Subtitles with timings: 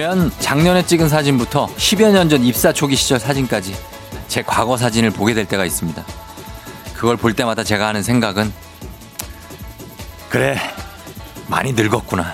[0.00, 3.76] 보면 작년에 찍은 사진부터 10여 년 전 입사 초기 시절 사진까지
[4.28, 6.02] 제 과거 사진을 보게 될 때가 있습니다.
[6.94, 8.50] 그걸 볼 때마다 제가 하는 생각은
[10.30, 10.58] 그래
[11.48, 12.32] 많이 늙었구나.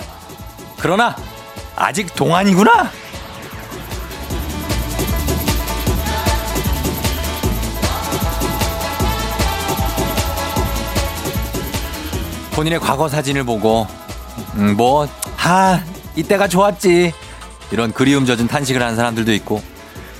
[0.79, 1.17] 그러나
[1.75, 2.91] 아직 동안이구나.
[12.53, 13.87] 본인의 과거 사진을 보고
[14.55, 15.83] 음, 뭐, 아,
[16.15, 17.13] 이때가 좋았지.
[17.71, 19.63] 이런 그리움 젖은 탄식을 하는 사람들도 있고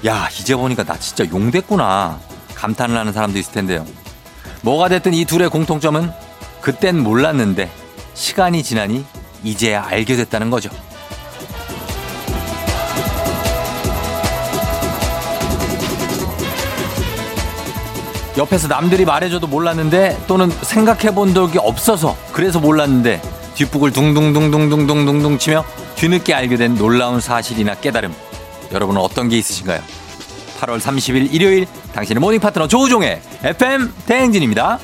[0.07, 2.19] 야 이제 보니까 나 진짜 용 됐구나
[2.55, 3.87] 감탄을 하는 사람도 있을 텐데요.
[4.63, 6.11] 뭐가 됐든 이 둘의 공통점은
[6.61, 7.71] 그땐 몰랐는데
[8.15, 9.05] 시간이 지나니
[9.45, 10.71] 이제야 알게 됐다는 거죠.
[18.37, 23.23] 옆에서 남들이 말해줘도 몰랐는데 또는 생각해 본 적이 없어서 그래서 몰랐는데
[23.55, 25.65] 뒷북을 둥둥둥둥둥둥둥 치며
[25.97, 28.15] 뒤늦게 알게 된 놀라운 사실이나 깨달음.
[28.73, 29.81] 여러분은 어떤 게 있으신가요?
[30.61, 34.79] 8월 30일 일요일 당신의 모닝 파트너 조우종의 FM 대행진입니다.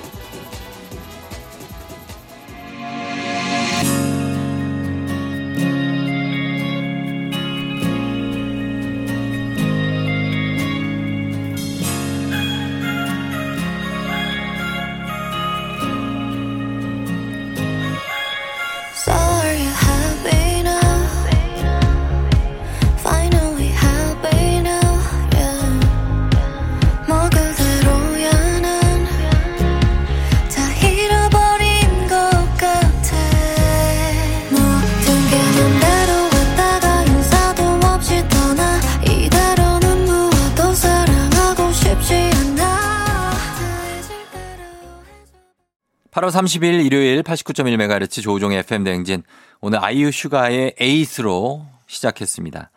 [46.32, 49.22] 30일 일요일 89.1MHz 조우종의 FM 대행진.
[49.60, 52.70] 오늘 아이유 슈가의 에이스로 시작했습니다.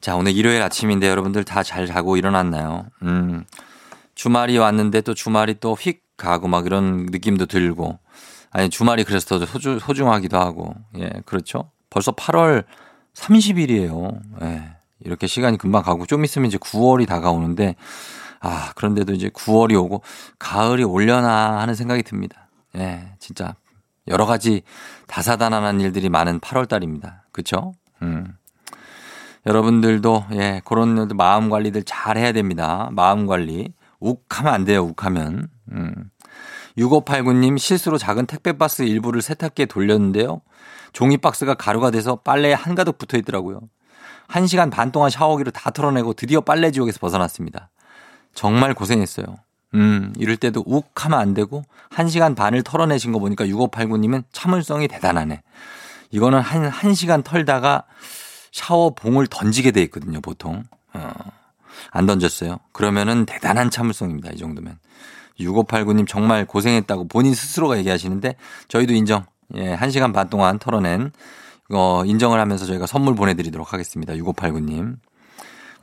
[0.00, 2.86] 자, 오늘 일요일 아침인데 여러분들 다 잘 자고 일어났나요?
[3.02, 3.44] 음,
[4.14, 7.98] 주말이 왔는데 또 주말이 또 휙 가고 막 이런 느낌도 들고.
[8.50, 10.74] 아니, 주말이 그래서 더 소중, 소중하기도 하고.
[10.98, 11.70] 예, 그렇죠.
[11.88, 12.64] 벌써 8월
[13.14, 14.20] 30일이에요.
[14.42, 14.62] 예.
[15.00, 17.74] 이렇게 시간이 금방 가고 좀 있으면 이제 9월이 다가오는데
[18.40, 20.02] 아, 그런데도 이제 9월이 오고
[20.38, 22.41] 가을이 올려나 하는 생각이 듭니다.
[22.76, 23.54] 예, 진짜
[24.08, 24.62] 여러 가지
[25.06, 27.24] 다사다난한 일들이 많은 8월 달입니다.
[27.32, 27.74] 그쵸?
[28.02, 28.36] 음.
[29.46, 32.88] 여러분들도 예, 그런 마음 관리들 잘 해야 됩니다.
[32.92, 33.72] 마음 관리.
[34.00, 35.48] 욱하면 안 돼요, 욱하면.
[35.72, 36.10] 음.
[36.78, 40.40] 6589님 실수로 작은 택배 박스 일부를 세탁기에 돌렸는데요.
[40.92, 43.60] 종이 박스가 가루가 돼서 빨래에 한가득 붙어 있더라고요.
[44.28, 47.70] 1시간 반 동안 샤워기를 다 털어내고 드디어 빨래 지옥에서 벗어났습니다.
[48.34, 49.26] 정말 고생했어요.
[49.74, 55.42] 음, 이럴 때도 욱 하면 안 되고 1시간 반을 털어내신 거 보니까 6589님은 참을성이 대단하네.
[56.10, 57.84] 이거는 한, 1시간 털다가
[58.50, 60.64] 샤워 봉을 던지게 돼 있거든요, 보통.
[60.92, 61.10] 어,
[61.90, 62.58] 안 던졌어요.
[62.72, 64.78] 그러면은 대단한 참을성입니다, 이 정도면.
[65.40, 68.36] 6589님 정말 고생했다고 본인 스스로가 얘기하시는데
[68.68, 69.24] 저희도 인정.
[69.54, 71.12] 예, 1시간 반 동안 털어낸
[71.70, 74.12] 어, 인정을 하면서 저희가 선물 보내드리도록 하겠습니다.
[74.14, 74.96] 6589님.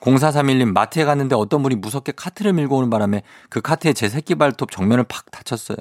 [0.02, 4.72] 0431님 마트에 갔는데 어떤 분이 무섭게 카트를 밀고 오는 바람에 그 카트에 제 새끼 발톱
[4.72, 5.78] 정면을 팍 다쳤어요.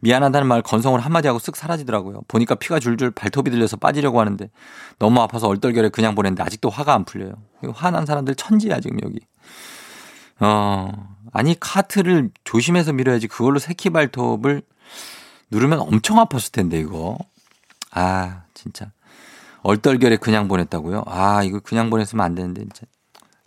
[0.00, 2.20] 미안하다는 말 건성을 한마디 하고 쓱 사라지더라고요.
[2.28, 4.48] 보니까 피가 줄줄 발톱이 들려서 빠지려고 하는데
[4.98, 7.34] 너무 아파서 얼떨결에 그냥 보냈는데 아직도 화가 안 풀려요.
[7.74, 9.20] 화난 사람들 천지야 지금 여기.
[10.40, 10.92] 어
[11.32, 14.62] 아니 카트를 조심해서 밀어야지 그걸로 새끼 발톱을
[15.50, 17.18] 누르면 엄청 아팠을 텐데 이거.
[17.90, 18.92] 아 진짜
[19.62, 21.04] 얼떨결에 그냥 보냈다고요?
[21.06, 22.86] 아 이거 그냥 보냈으면 안 되는데 진짜.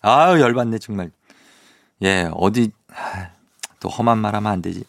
[0.01, 1.11] 아유, 열받네, 정말.
[2.01, 2.71] 예, 어디,
[3.79, 4.83] 또 험한 말 하면 안 되지.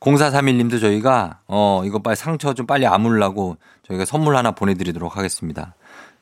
[0.00, 3.56] 0431님도 저희가, 어, 이거 빨리 상처 좀 빨리 아물라고
[3.88, 5.74] 저희가 선물 하나 보내드리도록 하겠습니다.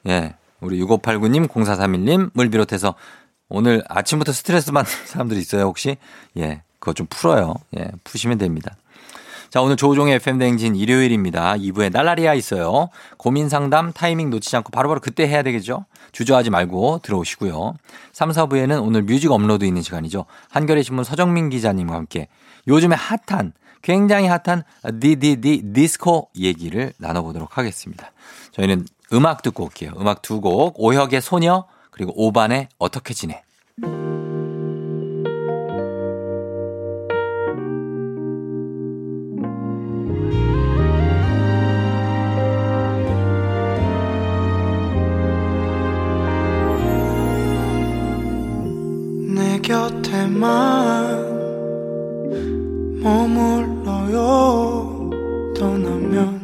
[0.09, 2.95] 예, 우리 6589님, 0431님을 비롯해서
[3.49, 5.97] 오늘 아침부터 스트레스 받는 사람들 있어요, 혹시?
[6.39, 7.55] 예, 그거 좀 풀어요.
[7.77, 8.75] 예, 푸시면 됩니다.
[9.51, 11.55] 자, 오늘 조우종의 FM대행진 일요일입니다.
[11.57, 12.89] 2부에 날라리아 있어요.
[13.19, 15.85] 고민 상담 타이밍 놓치지 않고 바로바로 바로 그때 해야 되겠죠?
[16.13, 17.75] 주저하지 말고 들어오시고요.
[18.13, 20.27] 3, 4부에는 오늘 뮤직 업로드 있는 시간이죠.
[20.51, 22.29] 한겨레 신문 서정민 기자님과 함께
[22.69, 24.63] 요즘에 핫한 굉장히 핫한
[25.01, 28.13] 디디디 디스코 얘기를 나눠보도록 하겠습니다.
[28.53, 29.93] 저희는 음악 듣고 올게요.
[29.99, 33.43] 음악 두 곡 오혁의 소녀 그리고 오반의 어떻게 지내.
[50.43, 51.41] 만
[53.01, 54.19] 머물러요.
[55.57, 56.43] 떠나면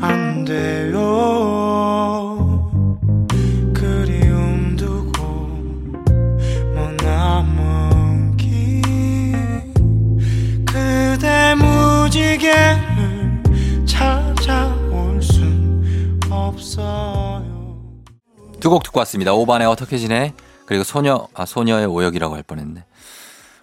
[0.00, 0.96] 안 돼요.
[3.74, 5.12] 그리움 두고
[6.74, 8.82] 먼 남은 길.
[10.64, 12.52] 그대 무지개
[18.60, 19.32] 두곡 듣고 왔습니다.
[19.32, 20.32] 오반에 어떻게 지내?
[20.66, 22.84] 그리고 소녀, 아, 소녀의 오역이라고 할 뻔했네.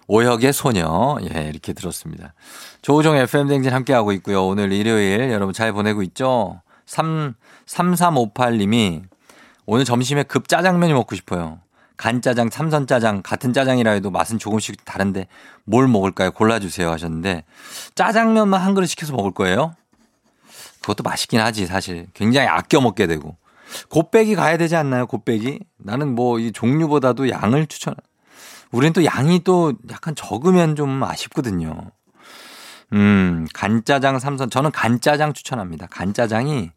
[0.06, 1.18] 오역의 소녀.
[1.22, 2.34] 예, 이렇게 들었습니다.
[2.82, 4.46] 조우종 FM댕진 함께하고 있고요.
[4.46, 6.60] 오늘 일요일 여러분 잘 보내고 있죠?
[6.86, 7.34] 3,
[7.66, 9.02] 3358님이
[9.66, 11.60] 오늘 점심에 급 짜장면이 먹고 싶어요.
[11.96, 15.28] 간짜장, 삼선짜장, 같은 짜장이라 해도 맛은 조금씩 다른데
[15.64, 16.32] 뭘 먹을까요?
[16.32, 17.44] 골라주세요 하셨는데
[17.94, 19.74] 짜장면만 한 그릇 시켜서 먹을 거예요?
[20.80, 22.08] 그것도 맛있긴 하지, 사실.
[22.12, 23.36] 굉장히 아껴 먹게 되고.
[23.90, 25.60] 곱빼기 가야 되지 않나요, 곱빼기?
[25.78, 27.94] 나는 뭐 이 종류보다도 양을 추천.
[28.70, 31.90] 우리는 또 양이 또 약간 적으면 좀 아쉽거든요.
[32.92, 34.50] 음, 간짜장 삼선.
[34.50, 35.86] 저는 간짜장 추천합니다.
[35.90, 36.70] 간짜장이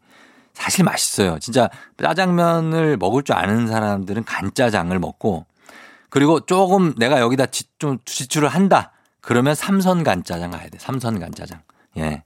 [0.54, 1.38] 사실 맛있어요.
[1.40, 1.70] 진짜
[2.02, 5.46] 짜장면을 먹을 줄 아는 사람들은 간짜장을 먹고
[6.10, 8.92] 그리고 조금 내가 여기다 지, 좀 지출을 한다.
[9.22, 10.78] 그러면 삼선 간짜장 가야 돼.
[10.80, 11.62] 삼선 간짜장.
[11.98, 12.24] 예.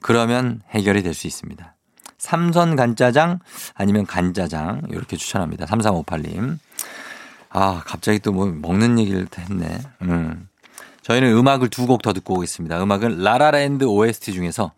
[0.00, 1.74] 그러면 해결이 될 수 있습니다.
[2.22, 3.40] 삼선 간짜장
[3.74, 5.66] 아니면 간짜장 이렇게 추천합니다.
[5.66, 6.58] 3358님.
[7.50, 9.80] 아, 갑자기 또 뭐 먹는 얘기를 했네.
[10.02, 10.48] 음.
[11.02, 12.80] 저희는 음악을 두 곡 더 듣고 오겠습니다.
[12.80, 14.70] 음악은 라라랜드 OST 중에서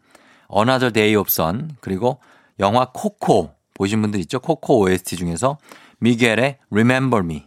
[0.51, 2.19] Another Day of Sun 그리고
[2.61, 4.41] 영화 코코 보신 분들 있죠?
[4.41, 5.59] 코코 OST 중에서
[5.99, 7.47] 미겔의 Remember Me.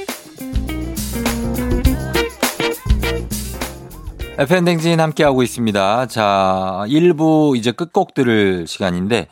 [4.41, 6.07] FN댕진 함께하고 있습니다.
[6.07, 9.27] 자, 1부 이제 끝곡 들을 시간인데,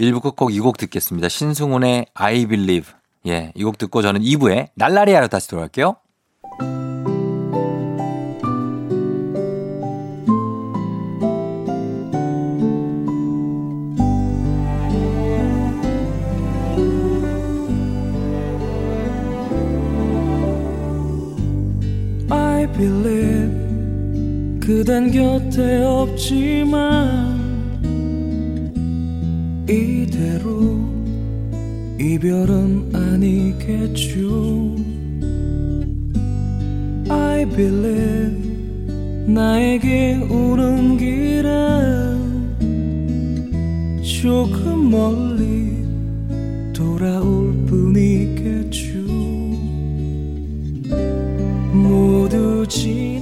[0.00, 1.28] 1부 끝곡 이 곡 듣겠습니다.
[1.28, 2.94] 신승훈의 I Believe.
[3.26, 5.96] 예, 이 곡 듣고 저는 2부에 날라리아로 다시 돌아올게요.
[22.72, 23.31] Believe
[24.64, 27.36] 그댄 곁에 없지만
[29.68, 30.78] 이대로
[31.98, 34.76] 이별은 아니겠죠.
[37.08, 38.52] I believe
[39.26, 42.22] 나에게 오는 길은
[44.00, 45.72] 조금 멀리
[46.72, 48.92] 돌아올 뿐이겠죠.
[51.72, 53.21] 모두 지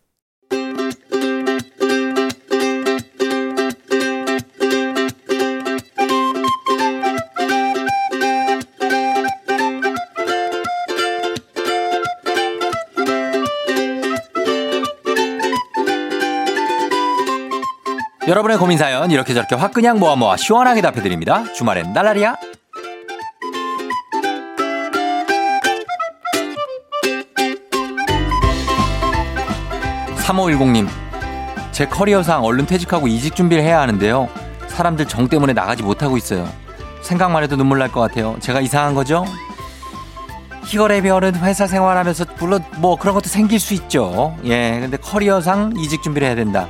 [18.31, 21.51] 여러분의 고민 사연 이렇게 저렇게 화끈냥 모아 모아 시원하게 답해드립니다.
[21.51, 22.37] 주말엔 날라리야.
[30.17, 30.87] 3510님,
[31.71, 34.29] 제 커리어상 얼른 퇴직하고 이직 준비를 해야 하는데요.
[34.67, 36.47] 사람들 정 때문에 나가지 못하고 있어요.
[37.01, 38.37] 생각만 해도 눈물 날 것 같아요.
[38.39, 39.25] 제가 이상한 거죠?
[40.65, 44.37] 희거래 별은 회사 생활하면서 물론 뭐 그런 것도 생길 수 있죠.
[44.45, 46.67] 예, 근데 커리어상 이직 준비를 해야 된다.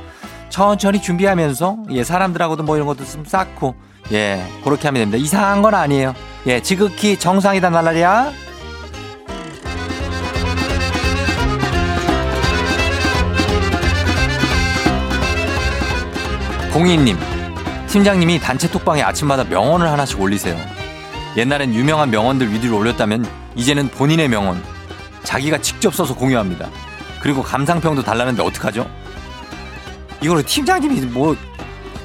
[0.52, 3.74] 천천히 준비하면서 예, 사람들하고도 뭐 이런 것도 좀 쌓고
[4.12, 5.16] 예, 그렇게 하면 됩니다.
[5.16, 6.14] 이상한 건 아니에요.
[6.46, 8.30] 예, 지극히 정상이다 날라리야.
[16.74, 17.16] 공인님,
[17.88, 20.56] 팀장님이 단체 톡방에 아침마다 명언을 하나씩 올리세요.
[21.36, 24.62] 옛날엔 유명한 명언들 위주로 올렸다면 이제는 본인의 명언,
[25.22, 26.68] 자기가 직접 써서 공유합니다.
[27.22, 28.86] 그리고 감상평도 달라는데 어떡하죠?
[30.22, 31.36] 이거를 팀장님이 뭐,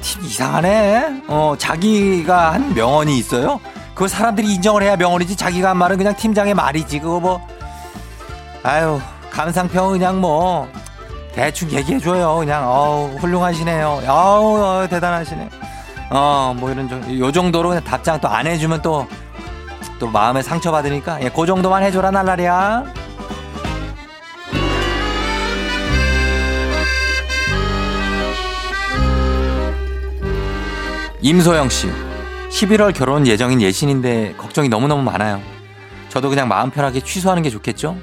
[0.02, 1.22] 팀 이상하네?
[1.28, 3.60] 어, 자기가 한 명언이 있어요?
[3.94, 7.00] 그걸 사람들이 인정을 해야 명언이지 자기가 한 말은 그냥 팀장의 말이지.
[7.00, 7.46] 그거 뭐,
[8.62, 10.68] 아유, 감상평 그냥 뭐,
[11.32, 12.36] 대충 얘기해줘요.
[12.38, 14.02] 그냥, 어우, 훌륭하시네요.
[14.08, 15.48] 어우, 어우, 대단하시네.
[16.10, 19.06] 어, 뭐 이런, 정- 요 정도로 그냥 답장 또 안 해주면 또,
[19.98, 22.84] 또 마음에 상처받으니까, 예, 그 정도만 해줘라, 날라리야.
[31.20, 31.88] 임소영 씨.
[32.50, 35.42] 11월 결혼 예정인 예신인데 걱정이 너무너무 많아요.
[36.08, 37.96] 저도 그냥 마음 편하게 취소하는 게 좋겠죠?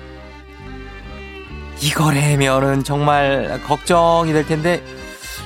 [1.81, 4.83] 이거라면은 정말 걱정이 될 텐데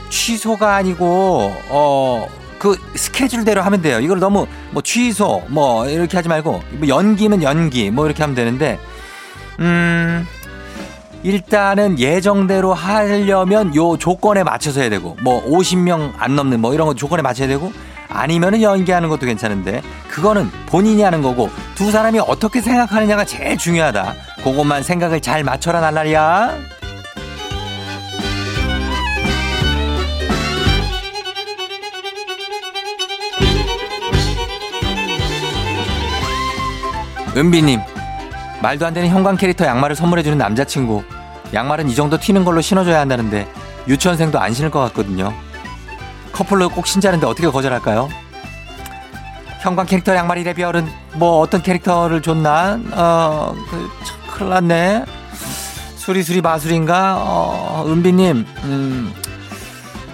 [0.09, 3.99] 취소가 아니고 어 그 스케줄대로 하면 돼요.
[3.99, 8.77] 이걸 너무 뭐 취소 뭐 이렇게 하지 말고 뭐 연기면 연기 뭐 이렇게 하면 되는데
[9.59, 10.27] 음
[11.23, 16.93] 일단은 예정대로 하려면 요 조건에 맞춰서 해야 되고 뭐 50명 안 넘는 뭐 이런 거
[16.93, 17.71] 조건에 맞춰야 되고
[18.07, 24.13] 아니면은 연기하는 것도 괜찮은데 그거는 본인이 하는 거고 두 사람이 어떻게 생각하느냐가 제일 중요하다.
[24.43, 26.57] 그것만 생각을 잘 맞춰라 날라리야.
[37.37, 37.79] 은비님
[38.61, 41.03] 말도 안 되는 형광 캐릭터 양말을 선물해주는 남자친구.
[41.53, 43.47] 양말은 이 정도 튀는 걸로 신어줘야 한다는데
[43.87, 45.33] 유치원생도 안 신을 것 같거든요.
[46.31, 48.09] 커플로 꼭 신자는데 어떻게 거절할까요?
[49.61, 52.79] 형광 캐릭터 양말이래 별은 뭐 어떤 캐릭터를 줬나?
[52.91, 55.05] 어 그, 참, 큰일 났네.
[55.95, 57.15] 수리수리 마술인가?
[57.19, 59.13] 어 은비님 음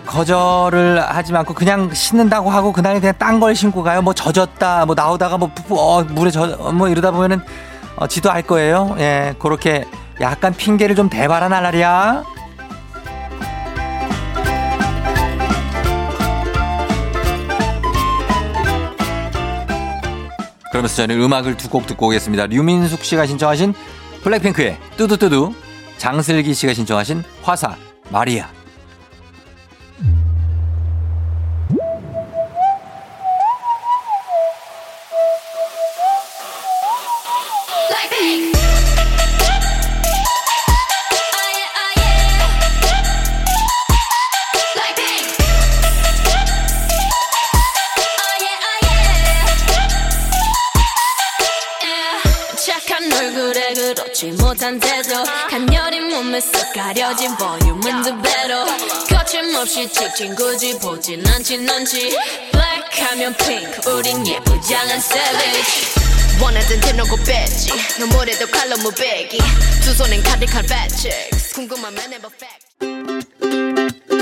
[0.06, 4.02] 거절을 하지 않고 그냥 신는다고 하고 그날 그냥 딴 걸 신고 가요?
[4.02, 7.42] 뭐 젖었다 뭐 나오다가 뭐 어 물에 젖 뭐 이러다 보면은
[7.98, 8.96] 어, 지도 알 거예요.
[9.00, 9.86] 예, 그렇게
[10.22, 12.24] 약간 핑계를 좀 대봐라 날라리야.
[20.72, 22.48] 그러면서 저는 음악을 두 곡 듣고 오겠습니다.
[22.48, 23.74] 류민숙 씨가 신청하신
[24.24, 25.54] 블랙핑크의 뚜두뚜두,
[25.98, 27.76] 장슬기 씨가 신청하신 화사,
[28.10, 28.48] 마리아.
[60.16, 65.94] 찍힌 굳이 보진 않지 블랙하면 핑크 우린 예쁘장한 savage.
[66.42, 67.72] 원하던 대놓고 뺐지.
[68.00, 69.38] 너무래도 칼로 무배기.
[69.84, 74.15] 두 손엔 가득한 fat chicks 궁금하면 해봐 fact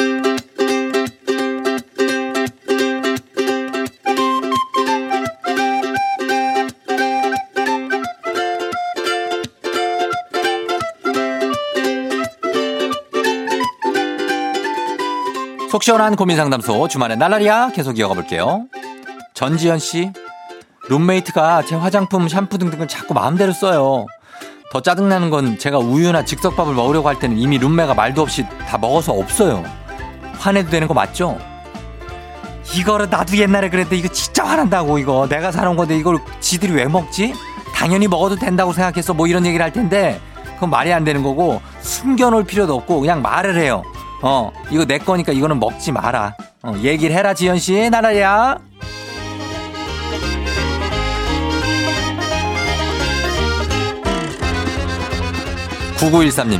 [15.83, 18.67] 속 시원한 고민 상담소 주말에 날라리야 계속 이어가 볼게요.
[19.33, 20.13] 전지현 씨,
[20.87, 24.05] 룸메이트가 제 화장품, 샴푸 등등을 자꾸 마음대로 써요.
[24.71, 29.11] 더 짜증나는 건 제가 우유나 즉석밥을 먹으려고 할 때는 이미 룸메가 말도 없이 다 먹어서
[29.11, 29.61] 없어요.
[30.39, 31.37] 화내도 되는 거 맞죠?
[32.73, 37.33] 이거를 나도 옛날에 그랬는데 이거 진짜 화난다고 이거 내가 사놓은 건데 이걸 지들이 왜 먹지?
[37.75, 40.21] 당연히 먹어도 된다고 생각해서 뭐 이런 얘기를 할 텐데
[40.53, 43.83] 그건 말이 안 되는 거고 숨겨놓을 필요도 없고 그냥 말을 해요.
[44.23, 46.35] 어 이거 내 거니까 이거는 먹지 마라.
[46.63, 48.57] 어, 얘기를 해라 지연 씨 나라야.
[55.97, 56.59] 9913님,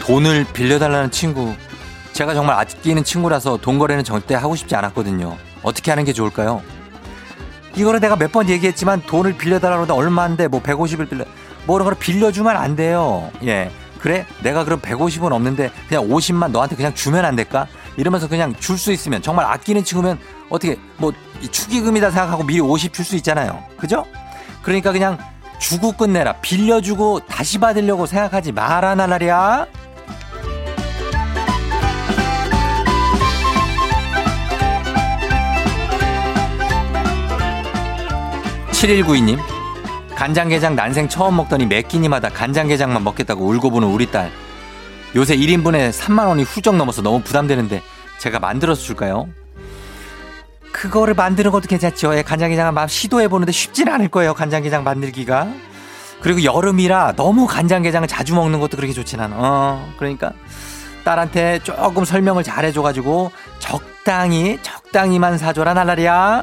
[0.00, 1.54] 돈을 빌려달라는 친구.
[2.12, 5.36] 제가 정말 아끼는 친구라서 돈 거래는 절대 하고 싶지 않았거든요.
[5.62, 6.62] 어떻게 하는 게 좋을까요?
[7.74, 11.24] 이거를 내가 몇 번 얘기했지만 돈을 빌려달라고 하다 얼마인데 뭐 150을 빌려,
[11.66, 13.30] 뭐 그런 걸 빌려주면 안 돼요.
[13.44, 13.70] 예.
[14.06, 14.24] 그래?
[14.40, 17.66] 내가 그럼 150은 없는데 그냥 50만 너한테 그냥 주면 안 될까?
[17.96, 21.12] 이러면서 그냥 줄 수 있으면 정말 아끼는 친구면 어떻게 뭐
[21.50, 23.64] 축의금이다 생각하고 미리 50 줄 수 있잖아요.
[23.76, 24.06] 그죠?
[24.62, 25.18] 그러니까 그냥
[25.58, 26.34] 주고 끝내라.
[26.34, 29.66] 빌려주고 다시 받으려고 생각하지 마라 나라랴.
[38.70, 39.55] 7192님.
[40.16, 44.32] 간장게장 난생 처음 먹더니 매 끼니마다 간장게장만 먹겠다고 울고 보는 우리 딸.
[45.14, 47.82] 요새 1인분에 3만 원이 훌쩍 넘어서 너무 부담되는데
[48.18, 49.28] 제가 만들어서 줄까요?
[50.72, 52.16] 그거를 만드는 것도 괜찮죠.
[52.16, 54.32] 예, 간장게장 한번 시도해보는데 쉽진 않을 거예요.
[54.32, 55.48] 간장게장 만들기가.
[56.22, 59.36] 그리고 여름이라 너무 간장게장을 자주 먹는 것도 그렇게 좋진 않아.
[59.38, 60.32] 어, 그러니까
[61.04, 66.42] 딸한테 조금 설명을 잘 해줘가지고 적당히, 적당히만 사줘라, 날라리야.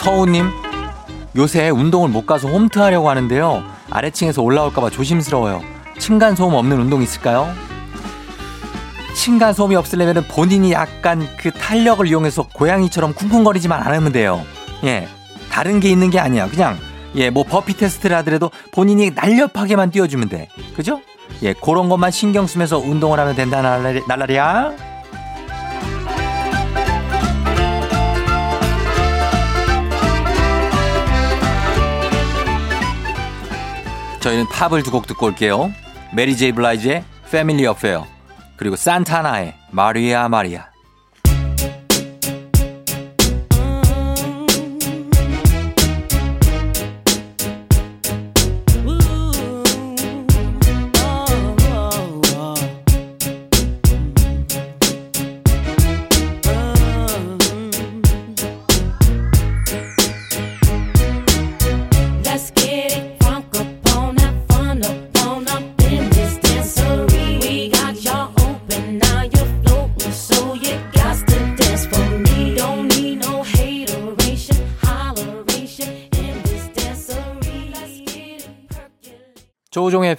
[0.00, 0.48] 서우님,
[1.36, 3.62] 요새 운동을 못 가서 홈트 하려고 하는데요.
[3.90, 5.60] 아래층에서 올라올까봐 조심스러워요.
[5.98, 7.52] 층간소음 없는 운동 있을까요?
[9.14, 14.42] 층간소음이 없으려면 본인이 약간 그 탄력을 이용해서 고양이처럼 쿵쿵거리지만 않으면 돼요.
[14.84, 15.06] 예.
[15.52, 16.48] 다른 게 있는 게 아니야.
[16.48, 16.78] 그냥,
[17.16, 20.48] 예, 뭐 버피 테스트를 하더라도 본인이 날렵하게만 뛰어주면 돼.
[20.74, 21.02] 그죠?
[21.42, 24.89] 예, 그런 것만 신경 쓰면서 운동을 하면 된다, 날라리, 날라리야.
[34.20, 35.72] 저희는 팝을 두 곡 듣고 올게요.
[36.14, 38.06] 메리 제이 블라이즈의 Family Affair
[38.56, 40.69] 그리고 산타나의 Maria Maria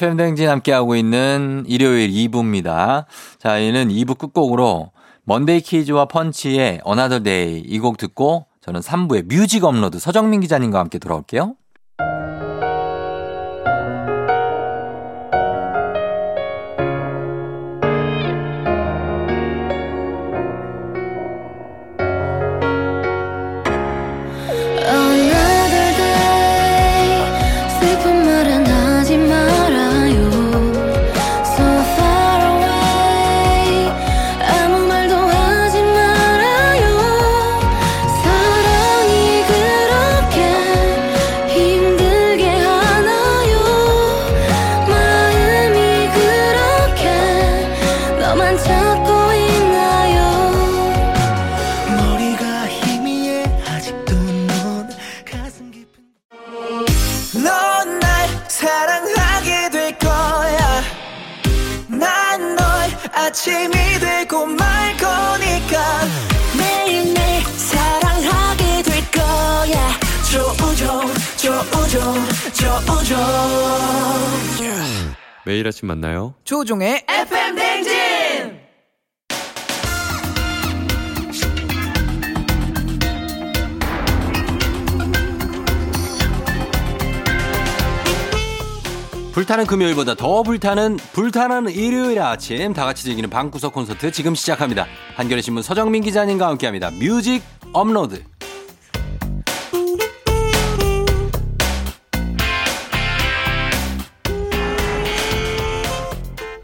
[0.01, 3.05] 조우종의 FM대행진 함께하고 있는 일요일 2부입니다.
[3.37, 4.91] 자, 이는 2부 끝곡으로
[5.23, 11.55] 먼데이 키즈와 펀치의 Another Day 이곡 듣고 저는 3부의 뮤직 업로드 서정민 기자님과 함께 돌아올게요.
[76.61, 77.91] 조우종의 FM 대행진
[89.33, 94.85] 불타는 금요일보다 더 불타는 불타는 일요일 아침 다 같이 즐기는 방구석 콘서트 지금 시작합니다.
[95.15, 96.91] 한겨레 신문 서정민 기자님과 함께합니다.
[96.91, 97.41] 뮤직
[97.73, 98.23] 업로드.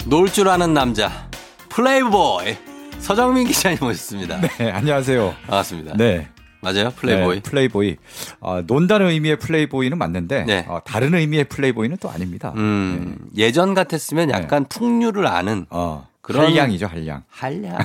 [0.09, 1.29] 놀 줄 아는 남자
[1.69, 2.55] 플레이보이
[2.99, 4.39] 서정민 기자님 오셨습니다.
[4.41, 5.35] 네, 안녕하세요.
[5.47, 5.93] 반갑습니다.
[5.97, 6.27] 네.
[6.61, 6.89] 맞아요?
[6.91, 7.35] 플레이보이.
[7.35, 7.97] 네, 플레이보이.
[8.39, 10.65] 어, 논다는 의미의 플레이보이는 맞는데 네.
[10.67, 12.51] 어, 다른 의미의 플레이보이는 또 아닙니다.
[12.55, 17.23] 음, 예전 같았으면 약간 풍류를 아는 어, 그런- 한량이죠, 한량.
[17.29, 17.77] 한량.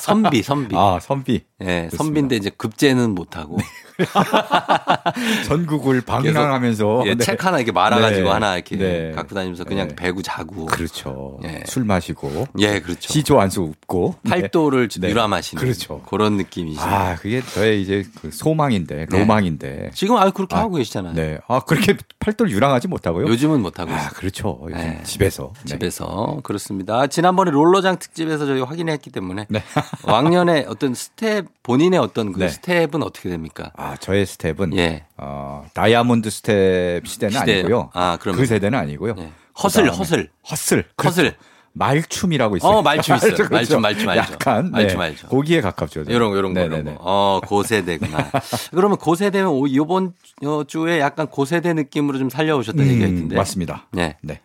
[0.00, 0.74] 선비, 선비.
[0.76, 1.42] 아, 선비.
[1.62, 1.88] 예.
[1.92, 3.58] 선비인데 이제 급제는 못하고.
[5.46, 7.24] 전국을 방랑하면서 예, 네.
[7.24, 8.30] 책 하나 이렇게 말아가지고 네.
[8.30, 9.12] 하나 이렇게 네.
[9.12, 9.96] 갖고 다니면서 그냥 네.
[9.96, 10.66] 베고 자고.
[10.66, 11.38] 그렇죠.
[11.44, 11.62] 예.
[11.66, 13.12] 술 마시고 예, 그렇죠.
[13.12, 15.10] 시조 한 수 읊고 팔도를 네.
[15.10, 16.02] 유람하시는 그렇죠.
[16.02, 16.82] 그런 느낌이시죠.
[16.82, 19.18] 아, 그게 저의 이제 그 소망인데, 네.
[19.18, 19.90] 로망인데.
[19.94, 21.14] 지금 아유 그렇게 아, 하고 계시잖아요.
[21.14, 21.38] 네.
[21.48, 23.26] 아, 그렇게 팔도를 유랑하지 못하고요.
[23.26, 24.10] 요즘은 못 하고 아, 있어요.
[24.10, 24.60] 그렇죠.
[24.64, 25.00] 요즘 네.
[25.04, 25.52] 집에서.
[25.62, 25.72] 네.
[25.72, 27.06] 집에서 그렇습니다.
[27.06, 29.62] 지난번에 롤러장 특집에서 저희 확인했기 때문에 네.
[30.04, 32.48] 왕년에 어떤 스텝 본인의 어떤 그 네.
[32.48, 33.72] 스텝은 어떻게 됩니까?
[33.76, 35.04] 아, 저의 스텝은 예.
[35.16, 37.52] 어, 다이아몬드 스텝 시대는 시대.
[37.60, 37.90] 아니고요.
[37.94, 38.40] 아, 그러면.
[38.40, 39.14] 그 세대는 아니고요.
[39.18, 39.30] 예.
[39.62, 40.28] 허슬, 허슬.
[40.50, 40.84] 허슬.
[41.04, 41.24] 허슬.
[41.30, 41.36] 그렇죠.
[41.72, 42.78] 말춤이라고 있어요.
[42.78, 43.34] 어, 말춤 있어요.
[43.34, 43.48] 그렇죠.
[43.54, 44.32] 말춤, 말춤 알죠.
[44.32, 45.28] 약간 말춤 네, 알죠.
[45.28, 46.04] 고기에 가깝죠.
[46.04, 46.14] 저는.
[46.16, 46.84] 이런 거, 이런 거, 이런.
[46.84, 46.96] 거.
[46.98, 48.30] 어, 고세대구나.
[48.74, 50.12] 그러면 고세대면 오- 이번
[50.44, 53.36] 어, 주에 약간 고세대 느낌으로 좀 살려오셨다는 얘기가 음, 있던데.
[53.36, 53.86] 맞습니다.
[53.92, 54.16] 네.
[54.22, 54.40] 네.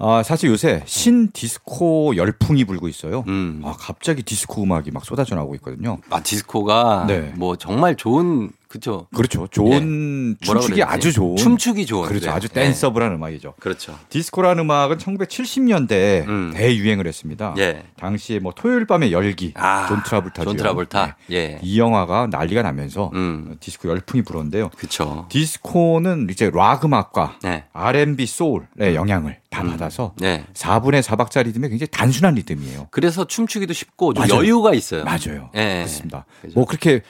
[0.00, 3.24] 아, 사실 요새 신 디스코 열풍이 불고 있어요.
[3.26, 3.62] 음.
[3.64, 5.98] 아, 갑자기 디스코 음악이 막 쏟아져 나오고 있거든요.
[6.10, 7.32] 아, 디스코가 네.
[7.36, 9.06] 뭐 정말 좋은, 그쵸.
[9.14, 9.48] 그렇죠.
[9.50, 10.44] 좋은 예.
[10.44, 10.82] 춤추기?
[10.82, 12.06] 아주 좋은 춤추기 좋은.
[12.06, 12.20] 그렇죠.
[12.24, 12.36] 그래요.
[12.36, 12.60] 아주 예.
[12.60, 13.54] danceable한 음악이죠.
[13.58, 13.98] 그렇죠.
[14.10, 16.52] 디스코라는 음악은 1970년대에 음.
[16.54, 17.54] 대유행을 했습니다.
[17.58, 17.84] 예.
[17.98, 20.56] 당시에 뭐 토요일 밤의 열기, 아, 존 트라볼타 존.
[20.56, 21.16] 트라볼타.
[21.28, 21.36] 네.
[21.36, 21.58] 예.
[21.62, 23.56] 이 영화가 난리가 나면서 음.
[23.58, 24.68] 디스코 열풍이 불었는데요.
[24.76, 25.26] 그쵸.
[25.30, 27.64] 디스코는 이제 락 음악과 네.
[27.72, 30.44] R&B 소울의 영향을 다 받아서 네.
[30.52, 32.88] 4분의 4박자 리듬이 굉장히 단순한 리듬이에요.
[32.90, 34.42] 그래서 춤추기도 쉽고 좀 맞아요.
[34.42, 35.04] 여유가 있어요.
[35.04, 35.48] 맞아요.
[35.54, 35.76] 예.
[35.78, 36.26] 그렇습니다.
[36.42, 36.52] 그죠.
[36.54, 37.00] 뭐 그렇게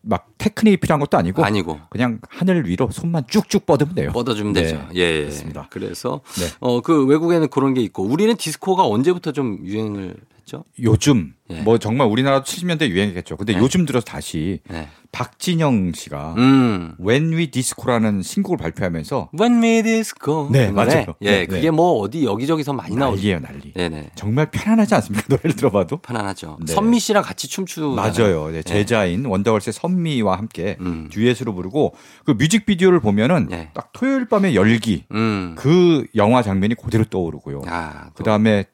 [0.00, 1.80] 막 테크닉이 필요한 것도 아니고, 아니고.
[1.90, 4.12] 그냥 하늘 위로 손만 쭉쭉 뻗으면 돼요.
[4.12, 4.62] 뻗어주면 네.
[4.62, 4.88] 되죠.
[4.94, 5.22] 예.
[5.22, 5.66] 그렇습니다.
[5.70, 6.46] 그래서 네.
[6.60, 10.14] 어그 외국에는 그런 게 있고 우리는 디스코가 언제부터 좀 유행을
[10.48, 10.64] 했죠?
[10.82, 11.60] 요즘 예.
[11.60, 13.36] 뭐 정말 우리나라도 70년대 유행이겠죠.
[13.36, 13.58] 근데 네.
[13.58, 14.88] 요즘 들어서 다시 네.
[15.12, 16.94] 박진영 씨가 음.
[17.00, 20.48] When We Disco라는 신곡을 발표하면서 When We Disco.
[20.50, 20.72] 네, 그.
[20.72, 21.06] 맞아요.
[21.22, 21.70] 예, 네, 그게 네.
[21.70, 23.16] 뭐 어디 여기저기서 많이 나오죠.
[23.16, 23.72] 난리예요, 난리.
[23.72, 24.10] 네네.
[24.14, 25.26] 정말 편안하지 않습니까?
[25.28, 25.98] 노래를 들어봐도.
[25.98, 26.58] 편안하죠.
[26.66, 26.72] 네.
[26.72, 27.94] 선미 씨랑 같이 춤추.
[27.96, 28.50] 맞아요.
[28.50, 31.08] 네, 제자인 원더걸스의 선미와 함께 음.
[31.10, 33.70] 듀엣으로 부르고 그 뮤직비디오를 보면은 네.
[33.74, 35.54] 딱 토요일 밤의 열기 음.
[35.56, 37.62] 그 영화 장면이 그대로 떠오르고요.
[37.66, 38.66] 아, 그 다음에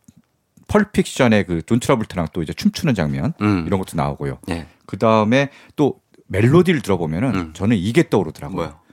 [0.68, 3.64] Pulp Fiction의 그 존 트라볼타랑 또 이제 춤추는 장면 음.
[3.66, 4.38] 이런 것도 나오고요.
[4.50, 4.66] 예.
[4.86, 7.50] 그 다음에 또 멜로디를 들어보면은 음.
[7.54, 8.56] 저는 이게 떠오르더라고요.
[8.56, 8.84] 뭐요?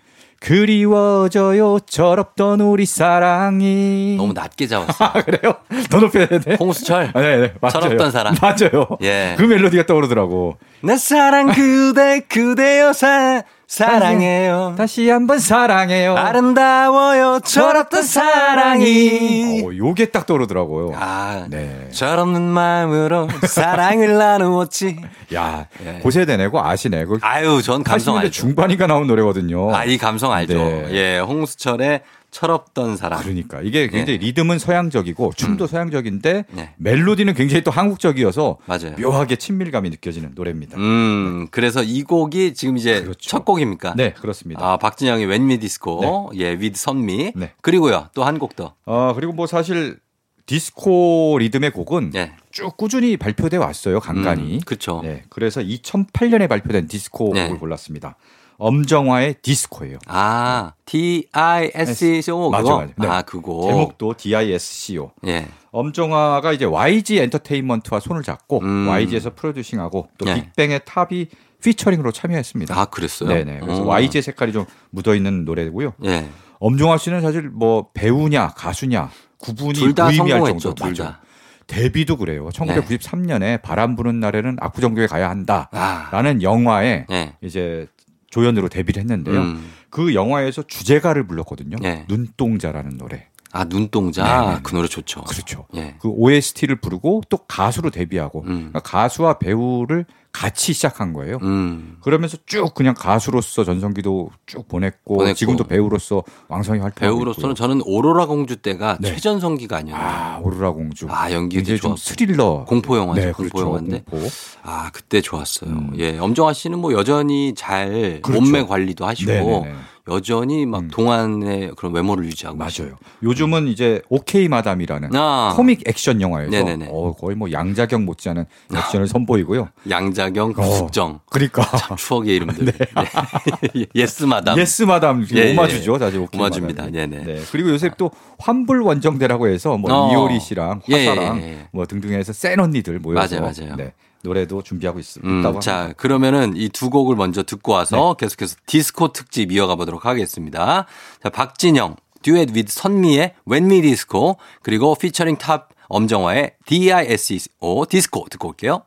[0.41, 5.05] 그리워져요 철없던 우리 사랑이 너무 낮게 잡았어.
[5.05, 5.53] 아 그래요?
[5.89, 6.57] 더 높여야 돼.
[6.59, 7.11] 홍수철.
[7.13, 7.71] 아, 네, 네, 맞아요.
[7.73, 8.35] 철없던 사랑.
[8.41, 8.87] 맞아요.
[9.03, 9.35] 예.
[9.37, 10.57] 그 멜로디가 떠오르더라고.
[10.81, 14.75] 내 사랑 그대 그대여 사 사랑해요.
[14.77, 16.13] 다시 한번 사랑해요.
[16.17, 19.63] 아름다워요 철없던 사랑이.
[19.65, 20.91] 어, 요게 딱 떠오르더라고요.
[20.93, 21.87] 아, 네.
[21.91, 24.97] 철없는 마음으로 사랑을 나누었지.
[25.33, 25.99] 야, 예.
[25.99, 27.05] 고세대네, 고 아시네.
[27.05, 28.31] 그 아유, 전 감성 80년대 알죠.
[28.31, 29.73] 중반인가 나온 노래거든요.
[29.73, 30.53] 아, 이 감성 알죠.
[30.53, 30.87] 네.
[30.91, 32.01] 예, 홍수철의
[32.31, 33.21] 철없던 사랑.
[33.21, 36.73] 그러니까 이게 굉장히 리듬은 서양적이고 춤도 서양적인데 네.
[36.77, 38.95] 멜로디는 굉장히 또 한국적이어서 맞아요.
[38.97, 40.77] 묘하게 친밀감이 느껴지는 노래입니다.
[40.77, 43.29] 음, 그래서 이 곡이 지금 이제 그렇죠.
[43.29, 43.93] 첫 곡입니까?
[43.97, 44.65] 네, 그렇습니다.
[44.65, 47.33] 아, 박진영의 When We Disco, 예, with 선미.
[47.35, 47.51] 네.
[47.61, 48.75] 그리고요, 또 한 곡 더.
[48.85, 49.99] 어, 그리고 뭐 사실
[50.45, 52.33] 디스코 리듬의 곡은 예.
[52.51, 54.55] 쭉 꾸준히 발표돼 왔어요, 간간히.
[54.55, 55.01] 음, 그쵸.
[55.03, 57.45] 네, 그래서 2008년에 발표된 디스코 네.
[57.45, 58.15] 곡을 골랐습니다.
[58.61, 59.97] 엄정화의 디스코예요.
[60.05, 62.51] 아, D-I-S-C-O.
[62.51, 62.77] 맞아, 그거?
[62.77, 62.93] 맞아.
[62.95, 63.07] 네.
[63.07, 63.63] 아, 그거.
[63.65, 65.11] 제목도 DISCO.
[65.25, 65.47] 예.
[65.71, 68.87] 엄정화가 이제 YG 엔터테인먼트와 손을 잡고 음.
[68.87, 70.35] YG에서 프로듀싱하고 또 네.
[70.35, 71.27] 빅뱅의 탑이
[71.63, 72.79] 피처링으로 참여했습니다.
[72.79, 73.29] 아, 그랬어요?
[73.29, 73.61] 네네.
[73.61, 73.85] 그래서 어.
[73.87, 75.93] YG의 색깔이 좀 묻어 있는 노래고요.
[76.05, 76.29] 예.
[76.59, 81.03] 엄정화 씨는 사실 뭐 배우냐 가수냐 구분이 무의미할 성공했죠, 정도 둘 맞아.
[81.05, 81.21] 다.
[81.65, 82.49] 데뷔도 그래요.
[82.49, 85.29] 1993년에 바람 부는 날에는 압구정교에 가야 아.
[85.29, 87.33] 한다라는 영화에 예.
[87.41, 87.87] 이제
[88.31, 89.39] 조연으로 데뷔를 했는데요.
[89.39, 89.71] 음.
[89.89, 91.77] 그 영화에서 주제가를 불렀거든요.
[91.79, 92.05] 네.
[92.09, 93.27] 눈동자라는 노래.
[93.51, 94.23] 아, 눈동자.
[94.23, 94.59] 네네네.
[94.63, 95.21] 그 노래 좋죠.
[95.25, 95.67] 그렇죠.
[95.75, 95.95] 예.
[95.99, 98.47] 그 OST를 부르고 또 가수로 데뷔하고 음.
[98.71, 101.37] 그러니까 가수와 배우를 같이 시작한 거예요.
[101.41, 101.97] 음.
[102.01, 105.35] 그러면서 쭉 그냥 가수로서 전성기도 쭉 보냈고, 보냈고.
[105.35, 107.53] 지금도 배우로서 왕성히 활동하고 배우로서는 있고요.
[107.53, 109.13] 저는 오로라 공주 때가 네.
[109.13, 110.03] 최전성기가 아니었나.
[110.03, 111.07] 아 오로라 공주.
[111.09, 111.95] 아, 연기 굉장히 좀.
[111.97, 113.21] 스릴러 공포 영화죠.
[113.21, 113.67] 네, 공포 그렇죠.
[113.67, 114.03] 영화인데.
[114.09, 114.27] 공포.
[114.63, 115.69] 아, 그때 좋았어요.
[115.69, 115.91] 음.
[115.97, 116.17] 예.
[116.17, 118.41] 엄정화 씨는 뭐 여전히 잘 그렇죠.
[118.41, 119.75] 몸매 관리도 하시고 네네네.
[120.09, 122.69] 여전히 막 동안의 그런 외모를 유지하고 맞아요.
[122.69, 122.97] 계시고.
[123.23, 125.53] 요즘은 이제 오케이 마담이라는 아.
[125.55, 126.87] 코믹 액션 영화에서 네네네.
[126.91, 129.69] 어, 거의 뭐 양자경 못지않은 액션을 선보이고요.
[129.89, 131.19] 양자 경, 구숙정.
[131.29, 131.65] 그러니까
[131.97, 132.65] 추억의 이름들.
[133.73, 133.85] 네.
[133.95, 134.57] 예스 마담.
[134.59, 135.51] 예스 마담 예, 예.
[135.53, 136.83] 오마주죠, 사실 오케이 오마주입니다.
[136.83, 136.97] 마담이.
[137.09, 137.23] 네네.
[137.23, 137.41] 네.
[137.51, 140.11] 그리고 요새 또 환불 원정대라고 해서 뭐 어.
[140.11, 141.67] 이효리 씨랑 예, 화사랑 예, 예.
[141.71, 143.75] 뭐 등등 해서 센 언니들 모여서 맞아요, 맞아요.
[143.75, 143.93] 네.
[144.23, 145.93] 노래도 준비하고 있, 음, 자.
[145.97, 150.85] 그러면은 이 두 곡을 먼저 듣고 와서 계속해서 디스코 특집 이어가 보도록 하겠습니다.
[151.23, 158.49] 자, 박진영, 듀엣 with 선미의 When We Disco, 그리고 피처링 탑 엄정화의 D-I-S-C-O, 디스코 듣고
[158.49, 158.83] 올게요.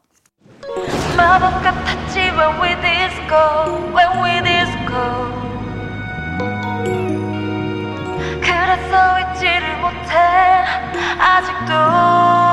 [1.17, 3.37] 마법 같았지 when we disco
[3.95, 4.95] when we disco
[8.41, 10.65] 그래서 잊지를 못해
[11.19, 12.44] 아직도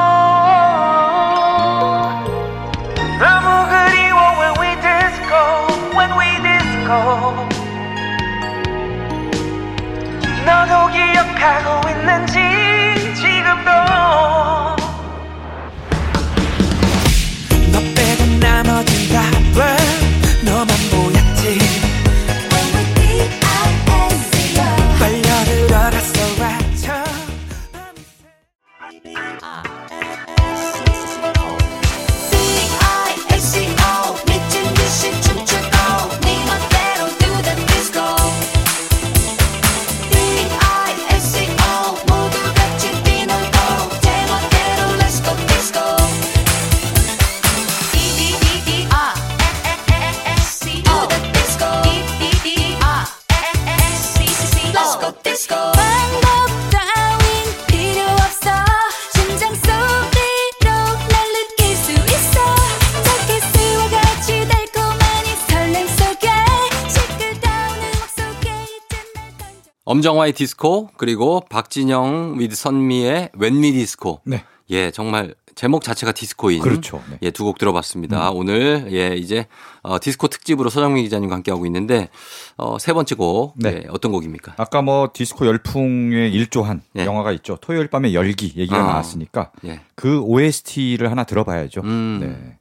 [70.02, 74.18] 엄정화의 디스코, 그리고 박진영 with 선미의 Me Disco.
[74.26, 74.44] 네.
[74.72, 76.60] 예, 정말 제목 자체가 디스코인.
[76.62, 77.04] 그렇죠.
[77.12, 77.18] 네.
[77.22, 78.32] 예, 두 곡 들어봤습니다.
[78.32, 79.46] 오늘, 예, 이제,
[79.84, 82.10] 어, 디스코 특집으로 서정민 기자님과 함께 하고 있는데,
[82.58, 83.54] 어, 세 번째 곡.
[83.58, 83.84] 네.
[83.84, 84.56] 예, 어떤 곡입니까?
[84.58, 87.06] 아까 뭐 디스코 열풍에 일조한 예.
[87.06, 87.58] 영화가 있죠.
[87.62, 88.88] 토요일 밤의 열기 얘기가 아.
[88.88, 89.82] 나왔으니까 예.
[89.94, 91.82] 그 OST를 하나 들어봐야죠.
[91.82, 92.20] 음.
[92.22, 92.58] 네.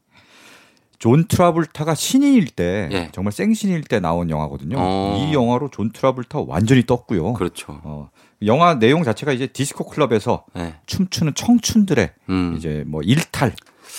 [1.01, 3.09] 존 트라볼타가 신인일 때 예.
[3.13, 4.77] 정말 생신인일 때 나온 영화거든요.
[4.79, 5.17] 어.
[5.19, 7.33] 이 영화로 존 트라볼타 완전히 떴고요.
[7.33, 7.81] 그렇죠.
[7.83, 8.11] 어,
[8.45, 10.75] 영화 내용 자체가 이제 디스코 클럽에서 예.
[10.85, 12.55] 춤추는 청춘들의 음.
[12.57, 13.55] 이제 뭐 일탈,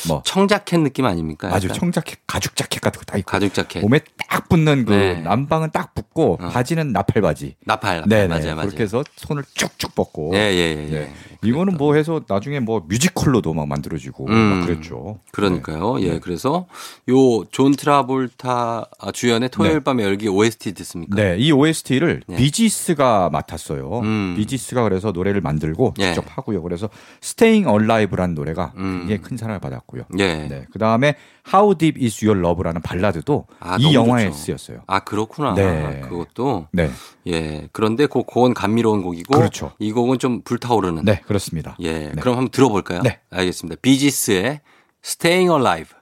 [0.08, 1.50] 뭐 청자켓 느낌 아닙니까?
[1.54, 1.80] 아주 약간?
[1.80, 3.82] 청자켓, 가죽 자켓 같은 거 다 입고 가죽 자켓.
[3.82, 4.00] 몸에
[4.30, 5.22] 딱 붙는 그 네.
[5.22, 6.50] 남방은 딱 붙고 어.
[6.50, 7.56] 바지는 나팔 바지.
[7.66, 8.04] 나팔.
[8.08, 8.68] 네, 맞아요, 맞아요.
[8.68, 10.32] 그렇게 해서 손을 쭉쭉 뻗고.
[10.36, 10.88] 예, 예, 예.
[10.90, 10.94] 예.
[10.96, 11.14] 예.
[11.44, 14.34] 이거는 뭐 해서 나중에 뭐 뮤지컬로도 막 만들어지고 음.
[14.34, 15.20] 막 그랬죠.
[15.32, 15.96] 그러니까요.
[15.98, 16.04] 네.
[16.04, 16.68] 예, 그래서
[17.10, 19.80] 요 존 트라볼타 주연의 토요일 네.
[19.82, 21.16] 밤의 열기 OST 듣습니까?
[21.16, 22.36] 네, 이 OST를 예.
[22.36, 24.00] 비지스가 맡았어요.
[24.00, 24.36] 음.
[24.38, 26.14] 비지스가 그래서 노래를 만들고 예.
[26.14, 26.62] 직접 하고요.
[26.62, 26.90] 그래서
[27.24, 29.00] Staying Alive라는 노래가 음.
[29.08, 30.04] 굉장히 큰 사랑을 받았고 요.
[30.18, 30.48] 예.
[30.48, 31.16] 네, 그 다음에
[31.52, 34.38] How Deep Is Your Love라는 발라드도 아, 이 영화에 좋죠.
[34.38, 34.82] 쓰였어요.
[34.88, 35.54] 아, 그렇구나.
[35.54, 36.02] 네.
[36.02, 36.90] 그것도 네,
[37.28, 37.68] 예.
[37.72, 39.72] 그런데 그 그건 감미로운 곡이고 그렇죠.
[39.80, 41.76] 이 곡은 좀 불타오르는 네, 그렇습니다.
[41.80, 42.10] 예.
[42.10, 42.12] 네.
[42.20, 43.02] 그럼 한번 들어볼까요?
[43.02, 43.20] 네.
[43.30, 43.80] 알겠습니다.
[43.82, 44.62] 비지스의
[45.04, 46.02] Staying Alive.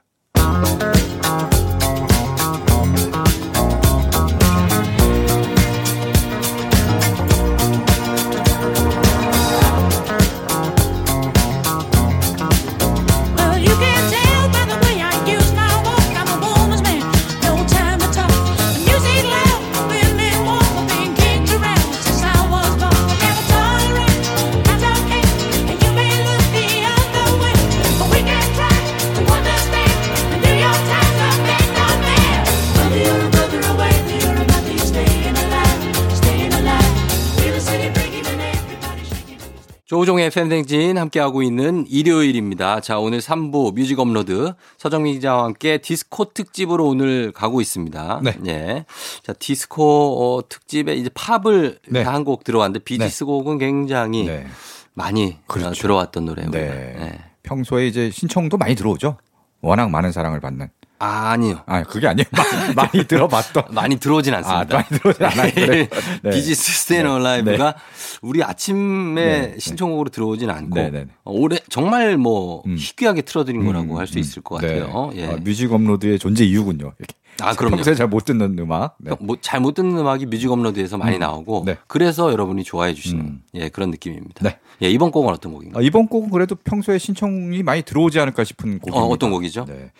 [39.90, 42.78] 조우종의 FM대행진 함께하고 있는 일요일입니다.
[42.78, 48.20] 자, 오늘 3부 뮤직 업로드 서정민 기자와 함께 디스코 특집으로 오늘 가고 있습니다.
[48.22, 48.38] 네.
[48.46, 48.84] 예.
[49.24, 52.02] 자, 디스코 어, 특집에 이제 팝을 네.
[52.02, 54.46] 한곡 들어왔는데 비지스 곡은 굉장히 네.
[54.94, 55.70] 많이 그렇죠.
[55.70, 56.50] 어, 들어왔던 노래예요.
[56.52, 56.68] 네.
[56.96, 57.24] 네.
[57.42, 59.16] 평소에 이제 신청도 많이 들어오죠.
[59.60, 60.68] 워낙 많은 사랑을 받는.
[61.02, 61.62] 아, 아니요.
[61.66, 62.26] 아, 그게 아니에요.
[62.30, 63.64] 마- 많이 들어봤던.
[63.72, 64.76] 많이 들어오진 아, 않습니다.
[64.76, 65.52] 많이 들어오지 않아요.
[65.54, 65.86] 그래요?
[66.22, 66.30] 네.
[66.30, 67.08] 비지스 Stayin' 네.
[67.08, 67.74] Alive가
[68.20, 69.54] 우리 아침에 네.
[69.58, 71.06] 신청곡으로 들어오진 않고 네, 네, 네.
[71.24, 72.76] 어, 올해 정말 뭐 음.
[72.78, 74.20] 희귀하게 틀어드린 거라고 음, 할수 음.
[74.20, 74.78] 있을 것 네.
[74.78, 75.10] 같아요.
[75.14, 75.26] 예.
[75.26, 76.92] 아, 뮤직 업로드의 존재 이유군요.
[76.98, 77.14] 이렇게.
[77.42, 77.76] 아, 그럼요.
[77.76, 78.96] 평소에 잘 못 듣는 음악.
[78.98, 79.12] 네.
[79.20, 81.20] 뭐 잘 못 듣는 음악이 뮤직 업로드에서 많이 음.
[81.20, 81.78] 나오고 네.
[81.86, 83.42] 그래서 여러분이 좋아해 주시는 음.
[83.54, 84.44] 예, 그런 느낌입니다.
[84.44, 84.58] 네.
[84.82, 85.80] 예, 이번 곡은 어떤 곡인가요?
[85.80, 89.00] 아, 이번 곡은 그래도 평소에 신청이 많이 들어오지 않을까 싶은 곡입니다.
[89.02, 89.64] 어, 어떤 곡이죠?
[89.66, 89.90] 네.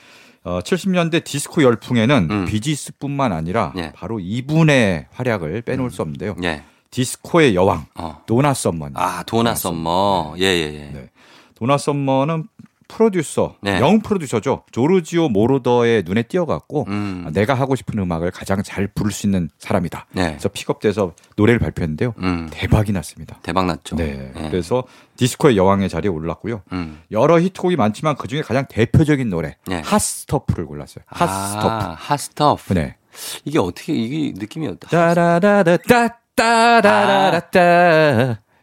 [0.42, 2.44] 어, 70년대 디스코 열풍에는 음.
[2.46, 3.92] 비지스뿐만 아니라 예.
[3.94, 6.36] 바로 이분의 활약을 빼놓을 수 없는데요.
[6.42, 6.64] 예.
[6.90, 8.22] 디스코의 여왕 어.
[8.26, 8.92] 도나 썸머.
[8.94, 10.34] 아, 도나 썸머.
[10.38, 10.90] 예, 예, 예.
[10.92, 11.10] 네.
[11.54, 12.48] 도나 썸머는
[12.90, 13.78] 프로듀서, 네.
[13.80, 14.64] 영 프로듀서죠.
[14.72, 17.24] 조르지오 모로더의 눈에 띄어갖고 음.
[17.26, 20.06] 아, 내가 하고 싶은 음악을 가장 잘 부를 수 있는 사람이다.
[20.12, 20.30] 네.
[20.30, 22.14] 그래서 픽업돼서 노래를 발표했는데요.
[22.18, 22.48] 음.
[22.50, 23.38] 대박이 났습니다.
[23.42, 23.96] 대박 났죠.
[23.96, 24.32] 네.
[24.36, 24.48] 예.
[24.50, 24.82] 그래서
[25.16, 26.62] 디스코의 여왕의 자리에 올랐고요.
[26.72, 27.00] 음.
[27.10, 29.82] 여러 히트곡이 많지만 그 중에 가장 대표적인 노래 네.
[29.84, 31.04] 핫스토프를 골랐어요.
[31.06, 31.68] 핫스토프.
[31.68, 32.74] 아, 핫스토프.
[32.74, 32.96] 네.
[33.44, 34.88] 이게 어떻게 이게 느낌이 어떠?
[34.88, 37.60] 따라라라 따 따라라따.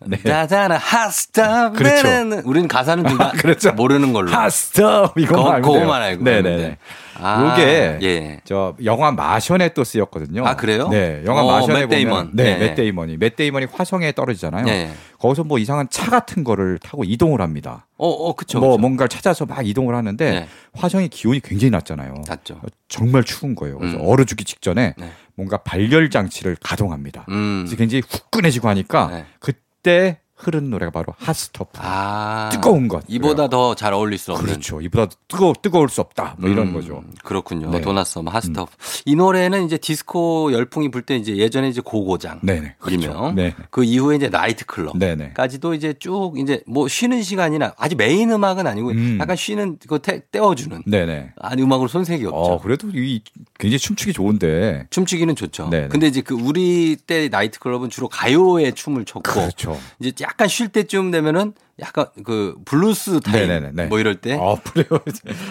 [0.05, 0.17] 네.
[0.23, 1.77] 나잖아 Hot Stuff.
[1.77, 2.41] 그렇죠.
[2.45, 3.71] 우리는 가사는 좀 다 그렇죠.
[3.73, 4.31] 모르는 걸로.
[4.31, 6.01] Hot Stuff 이거만 거- 알면 그거만.
[6.01, 6.49] 알고 네네네.
[6.55, 6.77] 있는데.
[7.19, 8.41] 아, 요게 예.
[8.43, 10.45] 저 영화 마션에 또 쓰였거든요.
[10.45, 10.87] 아, 그래요?
[10.89, 12.29] 네, 영화 어, 마션에 맷 보면 데이먼.
[12.33, 12.57] 네, 예.
[12.59, 14.67] 맷 데이먼이 맷 데이먼이 화성에 떨어지잖아요.
[14.67, 14.91] 예.
[15.17, 17.87] 거기서 뭐 이상한 차 같은 거를 타고 이동을 합니다.
[17.97, 18.59] 어, 어, 그쵸.
[18.59, 18.81] 뭐 그쵸.
[18.81, 20.47] 뭔가를 찾아서 막 이동을 하는데 네.
[20.75, 22.13] 화성의 기온이 굉장히 낮잖아요.
[22.27, 22.61] 낮죠.
[22.87, 23.79] 정말 추운 거예요.
[23.79, 24.03] 그래서 음.
[24.07, 25.11] 얼어 죽기 직전에 네.
[25.35, 27.25] 뭔가 발열 장치를 가동합니다.
[27.29, 27.63] 음.
[27.65, 29.25] 그래서 굉장히 후끈해지고 하니까 네.
[29.39, 29.53] 그
[29.87, 31.79] 때 흐르는 노래가 바로 Hot Stuff.
[31.81, 32.49] 아.
[32.51, 33.03] 뜨거운 것.
[33.07, 34.45] 이보다 더 잘 어울릴 수 없는.
[34.47, 34.81] 그렇죠.
[34.81, 36.35] 이보다 뜨거 뜨거울 수 없다.
[36.39, 37.03] 뭐 이런 음, 거죠.
[37.23, 37.69] 그렇군요.
[37.71, 37.81] 네.
[37.81, 38.71] 도나 썸머 Hot Stuff.
[39.05, 42.39] 이 노래는 이제 디스코 열풍이 불 때 이제 예전에 이제 고고장.
[42.43, 42.75] 네네.
[42.79, 43.01] 그렇죠.
[43.01, 43.35] 일명.
[43.35, 43.55] 네.
[43.71, 44.97] 그 이후에 이제 나이트 클럽.
[44.97, 45.33] 네네.
[45.33, 49.17] 까지도 이제 쭉 이제 뭐 쉬는 시간이나 아주 메인 음악은 아니고 음.
[49.21, 51.31] 약간 쉬는 그 태, 떼어주는 네네.
[51.39, 52.37] 아니 음악으로 손색이 없죠.
[52.53, 53.21] 어, 그래도 이
[53.57, 54.87] 굉장히 춤추기 좋은데.
[54.89, 55.69] 춤추기는 좋죠.
[55.69, 55.87] 네네.
[55.87, 59.77] 근데 이제 그 우리 때 나이트 클럽은 주로 가요에 춤을 췄고 그렇죠.
[59.99, 63.85] 이제 약간 쉴 때쯤 되면은 약간 그 블루스 타임 네네네.
[63.85, 64.87] 뭐 이럴 때 어, 그래요.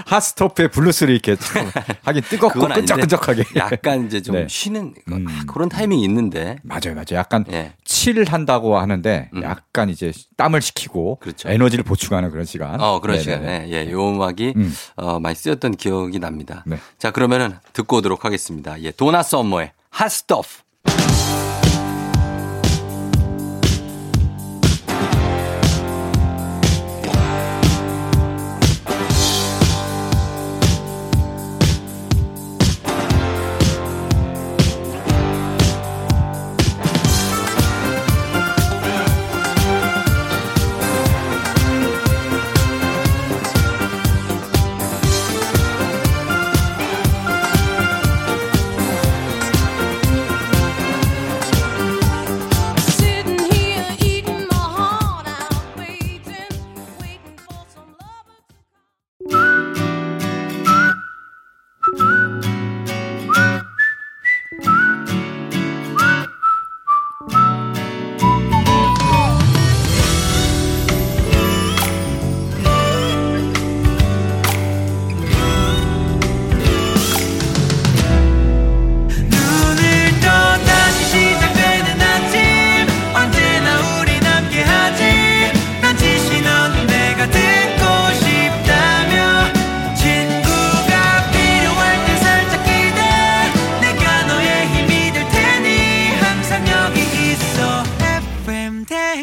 [0.06, 1.70] Hot Stuff에 블루스를 이렇게 참
[2.04, 3.44] 하긴 뜨겁고 끈적끈적하게.
[3.56, 4.46] 약간 이제 좀 네.
[4.48, 5.26] 쉬는 음.
[5.28, 7.12] 아, 그런 타이밍이 있는데 맞아요, 맞아요.
[7.12, 7.72] 약간 예.
[7.85, 9.42] chill을 한다고 하는데 음.
[9.44, 11.48] 약간 이제 땀을 식히고 그렇죠.
[11.48, 12.80] 에너지를 보충하는 그런 시간.
[12.80, 13.22] 어 그런 네네네.
[13.40, 14.74] 시간에 예, 요 음악이 음.
[14.96, 16.64] 어, 많이 쓰였던 기억이 납니다.
[16.66, 16.78] 네.
[16.98, 18.80] 자 그러면은 듣고 오도록 하겠습니다.
[18.82, 20.65] 예, 도나 썸머의 Hot Stuff.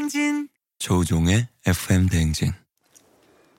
[0.04, 2.52] 대행진 조우종의 FM 대행진.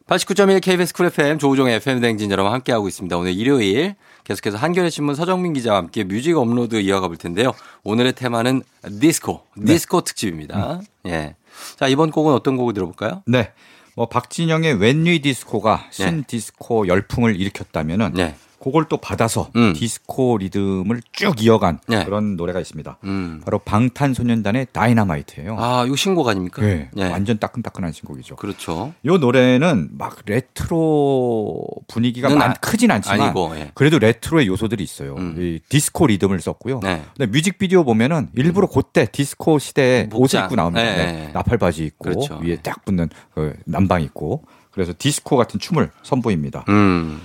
[0.06, 3.16] 89.1 KBS 쿨 FM 조우종의 FM 대행진 여러분 함께하고 있습니다.
[3.16, 7.52] 오늘 일요일 계속해서 한겨레 신문 서정민 기자와 함께 뮤직 업로드 이어가 볼 텐데요.
[7.82, 8.62] 오늘의 테마는
[9.00, 10.82] 디스코, 디스코 특집입니다.
[11.06, 11.36] 예.
[11.76, 13.22] 자, 이번 곡은 어떤 곡을 들어볼까요?
[13.26, 13.52] 네.
[13.96, 16.22] 뭐 박진영의 When We Disco가 신 네.
[16.26, 18.36] 디스코 열풍을 일으켰다면은 네.
[18.64, 19.74] 그걸 또 받아서 음.
[19.74, 22.02] 디스코 리듬을 쭉 이어간 네.
[22.06, 22.96] 그런 노래가 있습니다.
[23.04, 23.42] 음.
[23.44, 25.56] 바로 방탄소년단의 다이나마이트예요.
[25.58, 26.62] 아, 이거 신곡 아닙니까?
[26.62, 27.10] 네, 예.
[27.10, 28.36] 완전 따끈따끈한 신곡이죠.
[28.36, 28.94] 그렇죠.
[29.02, 33.70] 이 노래는 막 레트로 분위기가 는 많, 아- 크진 않지만 아니고, 예.
[33.74, 35.14] 그래도 레트로의 요소들이 있어요.
[35.18, 35.36] 음.
[35.38, 36.80] 이 디스코 리듬을 썼고요.
[36.82, 37.02] 네.
[37.14, 40.22] 근데 뮤직비디오 보면은 일부러 그때 디스코 시대에 복장.
[40.22, 40.82] 옷을 입고 나옵니다.
[40.82, 41.32] 네, 네, 네.
[41.34, 42.40] 나팔 바지 입고 그렇죠.
[42.42, 46.64] 위에 딱 붙는 그 남방 입고 그래서 디스코 같은 춤을 선보입니다.
[46.70, 47.20] 음.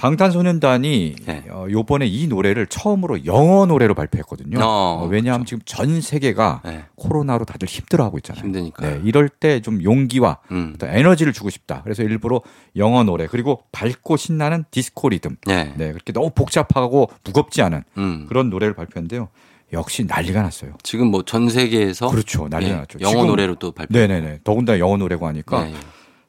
[0.00, 1.44] 방탄소년단이 네.
[1.50, 4.58] 어, 요번에 이 노래를 처음으로 영어 노래로 발표했거든요.
[4.58, 6.84] 어, 어, 왜냐하면 지금 전 세계가 네.
[6.96, 8.42] 코로나로 다들 힘들어하고 있잖아요.
[8.44, 8.88] 힘드니까.
[8.88, 10.74] 네, 이럴 때 좀 용기와 음.
[10.82, 11.82] 에너지를 주고 싶다.
[11.84, 12.40] 그래서 일부러
[12.76, 15.36] 영어 노래 그리고 밝고 신나는 디스코 리듬.
[15.46, 15.74] 네.
[15.76, 18.24] 네, 그렇게 너무 복잡하고 무겁지 않은 음.
[18.28, 19.28] 그런 노래를 발표했는데요.
[19.74, 20.72] 역시 난리가 났어요.
[20.82, 22.98] 지금 뭐 전 세계에서 그렇죠, 난리가 예, 났죠.
[23.02, 23.92] 영어 지금- 노래로 또 발표.
[23.98, 24.40] 네네네.
[24.44, 25.74] 더군다나 영어 노래고 하니까 네.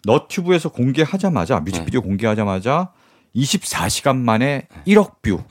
[0.03, 2.89] 너튜브에서 공개하자마자 뮤직비디오 공개하자마자
[3.35, 5.41] 24시간 만에 1억 뷰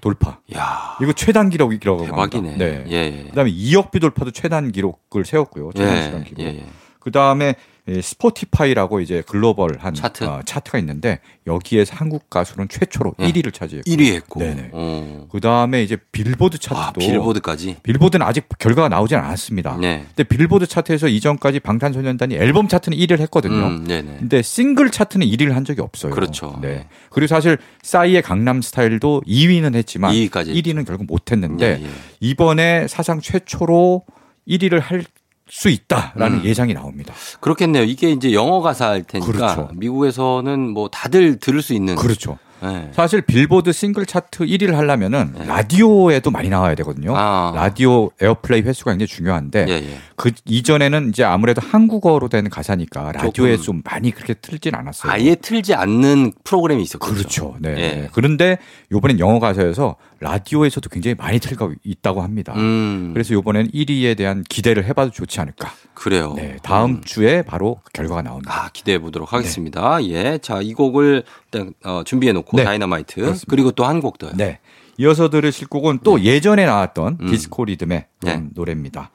[0.00, 0.38] 돌파.
[0.56, 2.48] 야, 이거 최단 기록이라고 대박이네.
[2.50, 2.64] 합니다.
[2.64, 2.84] 네.
[2.88, 3.24] 예, 예.
[3.30, 5.70] 그다음에 2억 뷰 돌파도 최단 기록을 세웠고요.
[5.74, 6.40] 최단 예, 시간 기록.
[6.42, 6.66] 예, 예.
[7.00, 7.56] 그다음에 이
[8.02, 10.24] 스포티파이라고 이제 글로벌한 차트.
[10.24, 13.30] 어, 차트가 있는데 여기에서 한국 가수는 최초로 예.
[13.30, 14.40] 1위를 차지했고 1위 했고.
[14.72, 15.26] 어.
[15.30, 17.76] 그 다음에 이제 빌보드 차트도 아, 빌보드까지.
[17.82, 19.76] 빌보드는 아직 결과가 나오진 않았습니다.
[19.80, 20.04] 네.
[20.08, 23.66] 근데 빌보드 차트에서 이전까지 방탄소년단이 앨범 차트는 1위를 했거든요.
[23.66, 24.16] 음, 네네.
[24.18, 26.12] 근데 싱글 차트는 1위를 한 적이 없어요.
[26.12, 26.58] 그렇죠.
[26.60, 26.86] 네.
[27.10, 31.88] 그리고 사실 싸이의 강남 스타일도 2위는 했지만 2위까지 1위는 결국 못 했는데 예, 예.
[32.20, 34.04] 이번에 사상 최초로
[34.48, 35.04] 1위를 할
[35.48, 36.44] 수 있다라는 음.
[36.44, 37.14] 예상이 나옵니다.
[37.40, 37.84] 그렇겠네요.
[37.84, 39.68] 이게 이제 영어 가사일 테니까 그렇죠.
[39.74, 41.94] 미국에서는 뭐 다들 들을 수 있는.
[41.94, 42.38] 그렇죠.
[42.62, 42.90] 네.
[42.94, 45.44] 사실 빌보드 싱글 차트 1위를 하려면은 네.
[45.46, 47.12] 라디오에도 많이 나와야 되거든요.
[47.14, 47.52] 아.
[47.54, 49.98] 라디오 airplay 횟수가 굉장히 중요한데 예, 예.
[50.16, 53.58] 그 이전에는 이제 아무래도 한국어로 된 가사니까 라디오에.
[53.58, 55.12] 좀 많이 그렇게 틀진 않았어요.
[55.12, 56.98] 아예 틀지 않는 프로그램이 있었죠.
[56.98, 57.56] 그렇죠.
[57.60, 57.74] 네.
[57.76, 58.08] 예.
[58.12, 58.58] 그런데
[58.90, 62.54] 요번엔 영어 가사여서 라디오에서도 굉장히 많이 틀고 있다고 합니다.
[62.56, 63.10] 음.
[63.12, 65.70] 그래서 요번엔 1위에 대한 기대를 해봐도 좋지 않을까.
[65.94, 66.32] 그래요.
[66.36, 66.56] 네.
[66.62, 67.00] 다음 음.
[67.04, 68.64] 주에 바로 결과가 나옵니다.
[68.64, 70.02] 아, 기대해 보도록 하겠습니다.
[70.04, 70.38] 예.
[70.38, 72.64] 자, 이 곡을 일단 어, 준비해 놓고 네.
[72.64, 73.16] 다이너마이트.
[73.16, 73.46] 그렇습니다.
[73.50, 74.32] 그리고 또 한 곡 더요.
[74.34, 74.58] 네.
[74.98, 77.26] 이어서 들으실 곡은 또 예전에 나왔던 음.
[77.26, 78.42] 디스코 리듬의 네.
[78.54, 79.10] 노래입니다.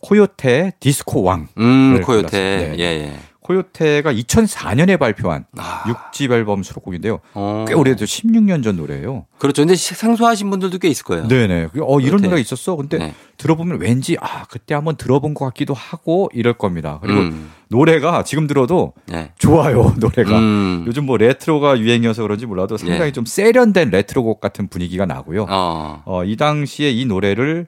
[0.00, 1.48] 코요테의 디스코 왕.
[1.58, 2.28] 음, 네, 코요테.
[2.28, 2.76] 골랐습니다.
[2.76, 2.78] 네.
[2.78, 3.18] 예, 예.
[3.42, 5.82] 코요테가 2004년에 발표한 아.
[5.86, 7.20] 6집 앨범 수록곡인데요.
[7.34, 7.64] 어.
[7.68, 9.26] 꽤 오래돼서 16년 전 노래예요.
[9.38, 9.62] 그렇죠.
[9.62, 11.26] 근데 시- 생소하신 분들도 꽤 있을 거예요.
[11.28, 11.68] 네네.
[11.80, 12.18] 어, 이런.
[12.22, 12.76] 노래가 있었어.
[12.76, 13.14] 근데 네.
[13.38, 16.98] 들어보면 왠지 아 그때 한번 들어본 것 같기도 하고 이럴 겁니다.
[17.02, 17.50] 그리고 음.
[17.68, 19.32] 노래가 지금 들어도 네.
[19.38, 19.94] 좋아요.
[19.98, 20.84] 노래가 음.
[20.86, 23.12] 요즘 뭐 레트로가 유행이어서 그런지 몰라도 상당히 예.
[23.12, 25.46] 좀 세련된 레트로곡 같은 분위기가 나고요.
[25.48, 26.02] 어.
[26.04, 27.66] 어, 이 당시에 이 노래를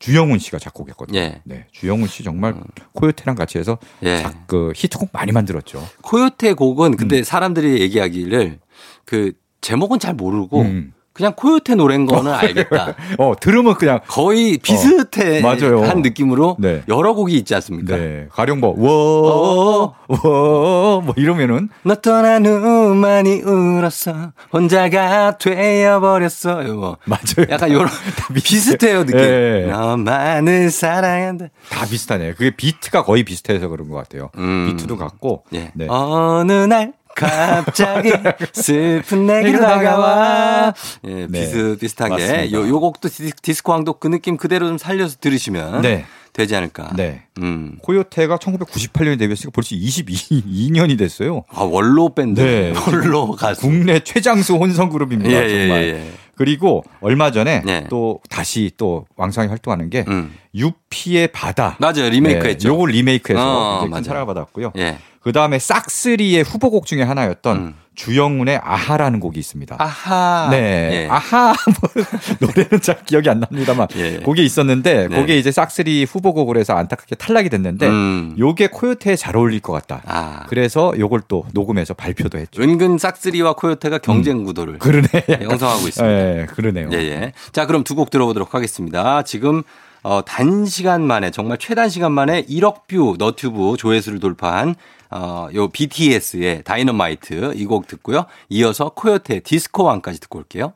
[0.00, 1.18] 주영훈 씨가 작곡했거든요.
[1.18, 1.42] 예.
[1.44, 2.54] 네, 주영훈 씨 정말
[2.92, 4.22] 코요테랑 같이 해서 예.
[4.22, 5.86] 작, 그 히트곡 많이 만들었죠.
[6.02, 7.22] 코요테 곡은 근데 음.
[7.22, 8.58] 사람들이 얘기하기를
[9.04, 10.92] 그 제목은 잘 모르고 음.
[11.20, 12.94] 그냥 코요테 노래인 거는 알겠다.
[13.18, 15.84] 어, 들으면 그냥 거의 비슷해 맞아요.
[15.84, 16.82] 한 느낌으로 네.
[16.88, 17.94] 여러 곡이 있지 않습니까?
[17.94, 19.94] 네, 가령 뭐 어.
[20.08, 27.46] 워워 뭐 이러면은 너 떠난 후 많이 울었어 혼자가 되어버렸어 뭐 맞아요.
[27.50, 27.88] 약간 요런
[28.34, 29.66] 비슷해요 느낌 예.
[29.70, 32.32] 너만을 사랑한다 다 비슷하네.
[32.32, 34.30] 그게 비트가 거의 비슷해서 그런 것 같아요.
[34.38, 34.66] 음.
[34.68, 35.44] 비트도 같고.
[35.54, 35.70] 예.
[35.74, 35.86] 네.
[35.88, 38.12] 어느 날 갑자기
[38.52, 40.74] 슬픈 내게 다가와
[41.06, 41.26] 예, 네.
[41.28, 42.52] 비슷비슷하게 맞습니다.
[42.52, 46.04] 요, 요 곡도 디스, 디스코 왕도 그 느낌 그대로 좀 살려서 들으시면 네.
[46.32, 47.22] 되지 않을까 네.
[47.42, 47.76] 음.
[47.82, 51.42] 코요테가 1998년에 데뷔했으니까 벌써 22년이 됐어요.
[51.52, 52.72] 아 원로 밴드 네.
[52.86, 55.30] 원로 가수 국내 최장수 혼성 그룹입니다.
[55.30, 55.82] 예, 예, 정말.
[55.82, 56.10] 예, 예.
[56.36, 57.84] 그리고 얼마 전에 네.
[57.90, 60.32] 또 다시 또 왕성히 활동하는 게 음.
[60.54, 61.76] 유피의 바다.
[61.80, 64.04] 맞아요 리메이크했죠 네, 요걸 리메이크해서 어, 굉장히 큰.
[64.08, 64.72] 사랑을 받았고요.
[64.78, 64.98] 예.
[65.20, 67.74] 그 다음에 싹쓰리의 후보곡 중에 하나였던 음.
[67.94, 69.76] 주영훈의 아하라는 곡이 있습니다.
[69.78, 71.02] 아하 네.
[71.04, 71.08] 예.
[71.10, 71.54] 아하.
[71.80, 71.90] 뭐
[72.40, 73.88] 노래는 잘 기억이 안 납니다만.
[73.96, 74.16] 예.
[74.20, 75.16] 곡이 있었는데, 네.
[75.20, 78.34] 그게 이제 싹쓰리 후보곡으로 해서 안타깝게 탈락이 됐는데, 음.
[78.38, 80.00] 요게 코요테에 잘 어울릴 것 같다.
[80.06, 80.46] 아.
[80.48, 82.62] 그래서 요걸 또 녹음해서 발표도 했죠.
[82.62, 85.08] 은근 싹쓰리와 코요테가 경쟁 구도를 그러네.
[85.42, 86.10] 형성하고 있습니다.
[86.10, 86.88] 예, 그러네요.
[86.92, 87.32] 예, 예.
[87.52, 89.20] 자, 그럼 두 곡 들어보도록 하겠습니다.
[89.24, 89.62] 지금
[90.02, 94.74] 어, 단시간 만에 정말 최단 시간 만에 1억 뷰 너튜브 조회수를 돌파한
[95.10, 98.26] 어, 요 BTS의 다이너마이트 이 곡 듣고요.
[98.48, 100.72] 이어서 코요테 디스코 왕까지 듣고 올게요.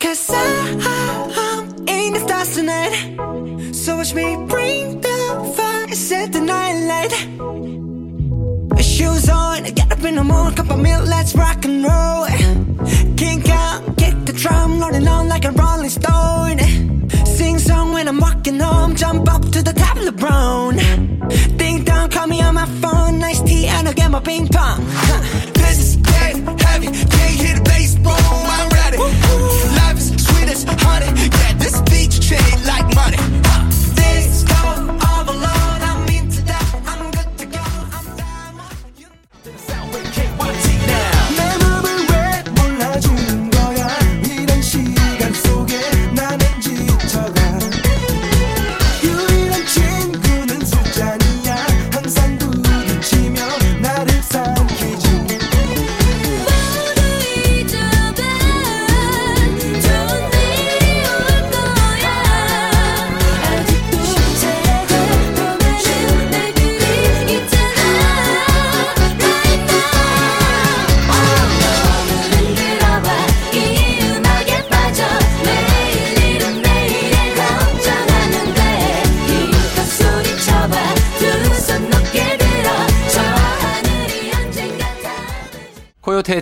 [0.00, 2.94] Cause I'm in the stars tonight.
[3.74, 7.14] So watch me bring the fire, set the night light.
[8.80, 12.26] Shoes on, get up in the morning, cup of milk, let's rock and roll.
[13.16, 13.67] Kink out,
[14.38, 16.58] drum, rolling on like a rolling stone.
[17.26, 20.76] Sing song when I'm walking home, jump up to the top of the brown.
[21.56, 24.80] Ding dong, call me on my phone, nice tea, and I'll get my ping pong.
[24.88, 25.52] Huh.
[25.54, 28.98] This is dead heavy, can't hear the bass, boom, I'm ready.
[28.98, 31.10] Life is sweet as honey,
[31.40, 33.18] yeah, this beach chain like money.
[33.98, 34.97] This go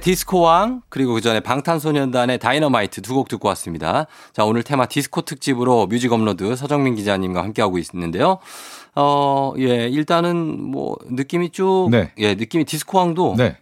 [0.07, 4.07] 디스코왕 그리고 그 전에 방탄소년단의 다이너마이트 두 곡 듣고 왔습니다.
[4.33, 8.39] 자 오늘 테마 디스코 특집으로 뮤직 업로드 서정민 기자님과 함께하고 있는데요.
[8.95, 12.13] 어, 예, 일단은 뭐 느낌이 쭉, 네.
[12.19, 13.57] 예, 느낌이 디스코왕도 네.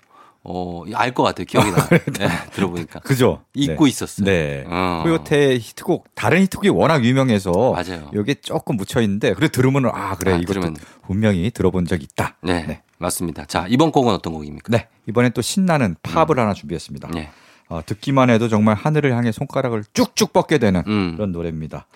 [0.47, 1.47] 어, 알 것 같아요.
[1.47, 1.89] 기억이 나.
[2.19, 3.01] 네, 들어보니까.
[3.01, 3.43] 그죠?
[3.55, 3.91] 잊고 네.
[3.91, 4.25] 있었어요.
[4.27, 4.65] 네.
[4.67, 5.01] 어.
[5.05, 8.11] 코요태 히트곡 다른 히트곡이 워낙 유명해서 맞아요.
[8.15, 10.77] 여기 조금 묻혀 있는데 그래 들으면 아 그래 아, 이것도 들으면.
[11.07, 12.37] 분명히 들어본 적 있다.
[12.43, 12.83] 네, 네.
[12.99, 13.45] 맞습니다.
[13.47, 14.67] 자, 이번 곡은 어떤 곡입니까?
[14.71, 14.89] 네.
[15.09, 17.09] 이번엔 또 신나는 팝을 하나 준비했습니다.
[17.15, 17.31] 네.
[17.69, 21.13] 어, 듣기만 해도 정말 하늘을 향해 손가락을 쭉쭉 뻗게 되는 음.
[21.17, 21.87] 그런 노래입니다.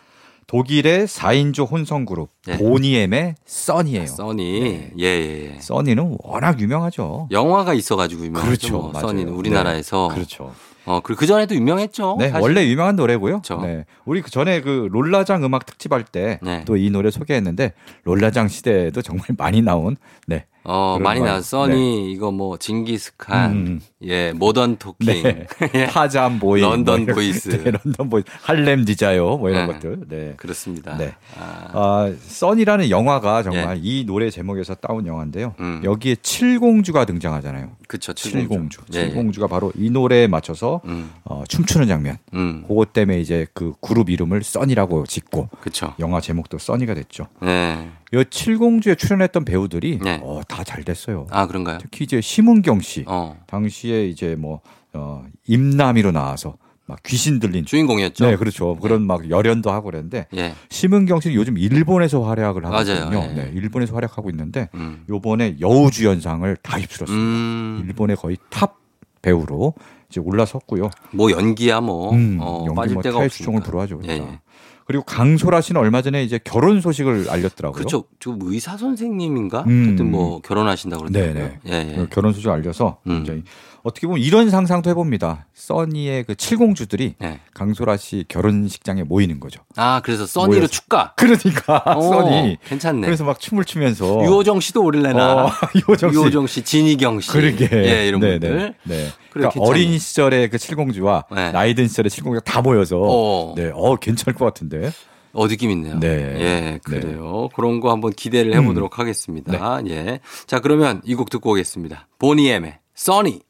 [0.48, 2.56] 독일의 4인조 혼성 그룹 네.
[2.56, 4.06] 보니엠의 써니예요.
[4.06, 4.60] 써니.
[4.60, 4.92] 네.
[4.98, 5.60] 예, 예, 예.
[5.60, 7.28] 써니는 워낙 유명하죠.
[7.30, 8.46] 영화가 있어 가지고 유명하죠.
[8.48, 8.78] 그렇죠.
[8.78, 8.94] 뭐.
[8.98, 10.08] 써니는 우리나라에서.
[10.08, 10.54] 네, 그렇죠.
[10.86, 12.16] 어, 그리고 그 전에도 유명했죠.
[12.18, 12.42] 네, 사실.
[12.42, 13.42] 원래 유명한 노래고요.
[13.42, 13.60] 그렇죠.
[13.60, 13.84] 네.
[14.06, 16.64] 우리 그 전에 그 롤라장 음악 특집 할 때 네.
[16.64, 17.74] 또 이 노래 소개했는데
[18.04, 20.46] 롤라장 시대에도 정말 많이 나온 네.
[20.70, 21.30] 어, 많이 말.
[21.30, 21.66] 나왔어.
[21.66, 23.80] 써니, 이거 뭐, 징기스칸, 음.
[24.02, 25.22] 예, 모던 토킹.
[25.22, 25.46] 네.
[25.74, 25.86] 예.
[25.86, 27.48] Tarzan Boy 런던 뭐 보이스.
[27.48, 28.26] 네, 런던 보이스.
[28.42, 29.72] Harlem Desire 뭐 이런 네.
[29.72, 30.00] 것들.
[30.08, 30.34] 네.
[30.36, 30.96] 그렇습니다.
[30.98, 31.14] 네.
[31.40, 35.54] 아, 아, 써니라는 영화가 정말 이 노래 제목에서 따온 영화인데요.
[35.58, 35.62] 예.
[35.62, 35.80] 음.
[35.84, 37.70] 여기에 칠공주가 등장하잖아요.
[37.88, 38.82] 그쵸, 칠공주.
[38.94, 39.06] 예, 예.
[39.06, 42.18] 칠공주 가 바로 이 노래에 맞춰서 음, 어, 춤추는 장면.
[42.34, 45.94] 음, 그것 때문에 이제 그 그룹 이름을 써니라고 짓고 그쵸.
[45.98, 47.26] 영화 제목도 써니가 됐죠.
[47.42, 47.88] 네.
[48.12, 50.20] 이 칠공주에 출연했던 배우들이 네.
[50.22, 51.26] 어, 다 잘 됐어요.
[51.30, 51.78] 아, 그런가요?
[51.80, 54.60] 특히 이제 심은경 씨 어, 당시에 이제 뭐
[54.92, 56.56] 어, 임남이로 나와서
[56.88, 58.26] 막 귀신 들린 주인공이었죠?
[58.26, 58.74] 네, 그렇죠.
[58.76, 60.54] 그런 막 열연도 하고 그랬는데 예.
[60.70, 62.80] 심은경 씨는 요즘 일본에서 활약을 하고.
[62.80, 63.22] 있거든요.
[63.22, 63.26] 예.
[63.34, 65.04] 네, 일본에서 활약하고 있는데 음.
[65.08, 67.14] 요번에 여우주연상을 다 휩쓸었습니다.
[67.14, 68.78] 음, 일본의 거의 탑
[69.20, 69.74] 배우로
[70.10, 70.88] 이제 올라섰고요.
[71.12, 73.60] 뭐 연기야 뭐, 음, 어, 연기 뭐 데가 없으니까.
[73.60, 74.00] 불허하죠.
[74.04, 74.32] 예, 그러니까.
[74.32, 74.40] 예.
[74.86, 77.76] 그리고 강소라 씨는 얼마 전에 이제 결혼 소식을 알렸더라고요.
[77.76, 78.04] 그렇죠.
[78.18, 79.64] 지금 의사 선생님인가?
[79.66, 79.84] 음.
[79.88, 81.34] 하여튼 뭐 결혼하신다고 그러더라고요.
[81.34, 81.58] 네네.
[81.66, 81.96] 예, 예.
[81.96, 83.16] 그 결혼 소식 알려서 음.
[83.16, 83.42] 굉장히
[83.88, 85.46] 어떻게 보면 이런 상상도 해봅니다.
[85.54, 87.40] 써니의 그 칠공주들이 예.
[87.54, 89.62] 강소라 씨 결혼식장에 모이는 거죠.
[89.76, 90.66] 아, 그래서 써니로 모여서.
[90.68, 91.14] 축가.
[91.16, 92.58] 그러니까 어, 써니.
[92.66, 93.06] 괜찮네.
[93.06, 95.46] 그래서 막 춤을 추면서 유호정 씨도 오릴래나.
[95.46, 96.16] 어, 유호정 씨.
[96.16, 97.30] 유호정 씨, 진희경 씨.
[97.30, 97.68] 그러게.
[97.72, 98.56] 예, 이런 네, 분들.
[98.84, 98.94] 네.
[98.96, 99.08] 네.
[99.30, 99.68] 그러니까 괜찮네.
[99.68, 101.50] 어린 시절의 그 칠공주와 네.
[101.52, 103.54] 나이 든 시절의 칠공주가 다 모여서 어.
[103.56, 104.92] 네, 어 괜찮을 것 같은데.
[105.32, 106.00] 어, 느낌 있네요.
[106.00, 106.08] 네.
[106.08, 107.48] 예, 그래요.
[107.54, 109.80] 그런 거 한번 기대를 해보도록 하겠습니다.
[109.88, 110.20] 예.
[110.46, 112.08] 자, 그러면 이 곡 듣고 오겠습니다.
[112.18, 113.40] 보니엠의 써니.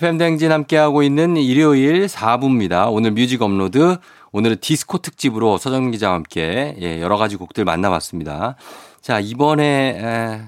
[0.00, 2.90] FM대행진 함께하고 있는 일요일 4부입니다.
[2.90, 3.98] 오늘 뮤직 업로드,
[4.32, 8.56] 오늘은 디스코 특집으로 서정 기자와 함께 예, 여러 가지 곡들 만나봤습니다.
[9.02, 9.64] 자, 이번에
[10.00, 10.40] 에,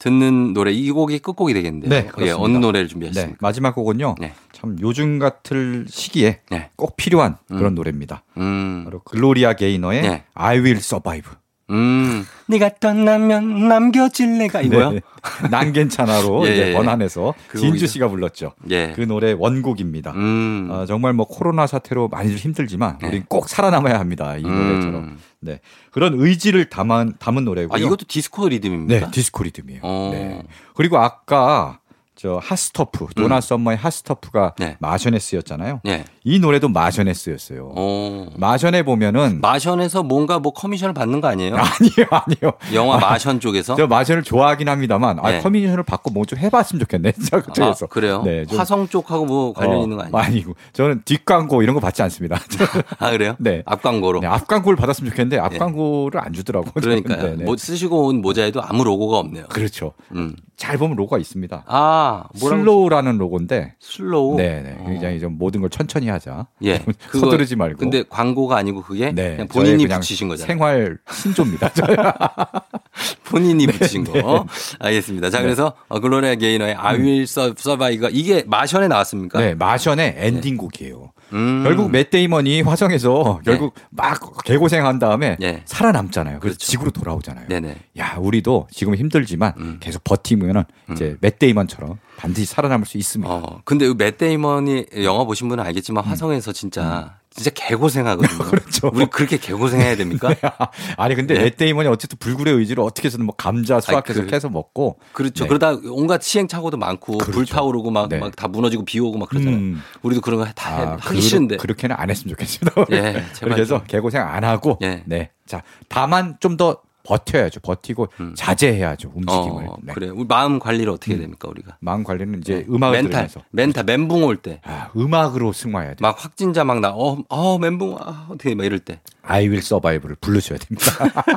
[0.00, 1.88] 듣는 노래, 이 곡이 끝곡이 되겠는데요.
[1.88, 2.36] 네, 예, 그렇습니다.
[2.40, 3.36] 어느 노래를 네, 준비했습니까?
[3.40, 4.16] 마지막 곡은요.
[4.18, 4.32] 네.
[4.50, 6.70] 참 요즘 같을 시기에 네.
[6.74, 8.24] 꼭 필요한 그런 노래입니다.
[8.38, 10.24] 음, 바로 글로리아 게이너의 네.
[10.34, 11.30] I Will Survive.
[11.70, 14.92] 음, 네가 떠나면 남겨질래가 이거요?
[14.92, 15.00] 네.
[15.50, 16.72] 난 괜찮아로 예, 이제 예.
[16.72, 17.86] 번안해서 그 진주.
[17.86, 18.52] 씨가 불렀죠.
[18.70, 18.92] 예.
[18.94, 20.12] 그 노래 원곡입니다.
[20.12, 23.08] 음, 어, 정말 뭐 코로나 사태로 많이들 힘들지만 네.
[23.08, 24.36] 우리 꼭 살아남아야 합니다.
[24.36, 24.94] 이 노래처럼.
[24.94, 25.18] 음.
[25.40, 25.60] 네.
[25.90, 27.74] 그런 의지를 담은, 담은 노래고요.
[27.74, 29.06] 아, 이것도 디스코 리듬입니까?
[29.06, 29.80] 네, 디스코 리듬이에요.
[29.82, 30.10] 어.
[30.12, 30.42] 네.
[30.74, 31.79] 그리고 아까
[32.20, 34.76] 저 Hot Stuff, 도나 썸머의 Hot Stuff가 네.
[34.80, 35.80] 마션에 쓰였잖아요.
[35.84, 36.04] 네.
[36.22, 37.72] 이 노래도 마션에 쓰였어요.
[37.74, 38.26] 어.
[38.36, 41.54] 마션에 보면은 마션에서 뭔가 뭐 커미션을 받는 거 아니에요?
[41.56, 42.52] 아니요, 아니요.
[42.74, 43.74] 영화 마션 쪽에서?
[43.74, 45.40] 저 마션을 좋아하긴 합니다만 아, 네.
[45.40, 47.12] 커미션을 받고 뭐 좀 해봤으면 좋겠네.
[47.30, 47.86] 저 그쪽에서.
[47.86, 48.22] 아, 그래요?
[48.22, 50.16] 네, 좀- 화성 쪽하고 뭐 관련 어, 있는 거 아니에요?
[50.18, 52.38] 아니고 저는 뒷 광고 이런 거 받지 않습니다.
[53.00, 53.34] 아, 그래요?
[53.38, 53.62] 네.
[53.64, 54.20] 앞 광고로.
[54.20, 56.72] 네, 앞 광고를 받았으면 좋겠는데 앞 광고를 안 주더라고 요.
[56.74, 57.22] 그러니까요.
[57.22, 57.44] 네, 네.
[57.44, 59.46] 뭐 쓰시고 온 모자에도 아무 로고가 없네요.
[59.48, 59.94] 그렇죠.
[60.14, 60.36] 음.
[60.60, 61.64] 잘 보면 로고가 있습니다.
[61.66, 62.24] 아?
[62.34, 64.36] Slow라는 로고인데 Slow.
[64.36, 64.76] 네, 네.
[64.78, 64.84] 어.
[64.86, 66.48] 굉장히 좀 모든 걸 천천히 하자.
[66.64, 66.78] 예.
[67.08, 67.78] 그거- 서두르지 말고.
[67.78, 70.46] 근데 광고가 아니고 그게 네, 그냥 본인이 그냥 붙이신 거잖아요.
[70.52, 71.70] 생활 신조입니다.
[73.24, 74.46] 본인이 붙이신 거.
[74.80, 75.30] 알겠습니다.
[75.30, 79.40] 자, 그래서 어, 글로리아 게이너의 I Will Survive가 이게 마션에 나왔습니까?
[79.40, 81.12] 네, 마션의 엔딩곡이에요.
[81.32, 81.62] 음.
[81.64, 85.62] 결국 맷 데이먼이 화성에서 결국 막 개고생한 다음에 예.
[85.64, 86.40] 살아남잖아요.
[86.40, 86.70] 그래서 그렇죠.
[86.70, 87.48] 지구로 돌아오잖아요.
[87.48, 87.76] 네네.
[87.98, 89.76] 야, 우리도 지금 힘들지만 음.
[89.80, 93.32] 계속 버티면은 이제 맷 데이먼처럼 반드시 살아남을 수 있습니다.
[93.32, 98.44] 어, 근데 맷 데이먼이 영화 보신 분은 알겠지만 화성에서 진짜 진짜 개고생하거든요.
[98.44, 98.50] 음.
[98.50, 98.90] 그렇죠.
[98.92, 100.34] 우리 그렇게 개고생해야 됩니까?
[100.98, 101.42] 아니 근데 네.
[101.44, 105.44] 맷 데이먼이 어쨌든 불굴의 의지로 어떻게 해서든 뭐 감자 수확해서 그- 캐서 먹고 그렇죠.
[105.44, 105.48] 네.
[105.48, 107.32] 그러다 온갖 시행착오도 많고 그렇죠.
[107.32, 108.18] 불타오르고 막 네.
[108.18, 109.56] 막 다 무너지고 비 오고 막 그러잖아요.
[109.56, 109.80] 음.
[110.02, 111.56] 우리도 그런 거다 아, 하기 그러- 싫은데.
[111.58, 112.86] 그렇게는 안 했으면 좋겠습니다.
[112.92, 113.24] 예,
[113.56, 113.86] 해서 좀.
[113.86, 115.02] 개고생 안 하고 예.
[115.06, 115.30] 네.
[115.46, 116.80] 자, 다만 좀 더
[117.10, 117.58] 버텨야죠.
[117.60, 119.10] 버티고 자제해야죠.
[119.14, 119.62] 움직임을.
[119.64, 119.68] 음.
[119.68, 119.92] 어, 네.
[119.94, 120.10] 그래.
[120.28, 121.76] 마음 관리를 어떻게 해야 됩니까, 우리가?
[121.80, 124.60] 마음 관리는 이제 음악을 멘탈, 들으면서 멘탈, 멘붕 올 때.
[124.64, 125.96] 아, 음악으로 승화해야 돼요.
[126.00, 129.00] 막 확진자 막 나, 어, 어, 멘붕, 아, 어떻게 막 이럴 때.
[129.22, 130.86] I will survive를 부르셔야 됩니다.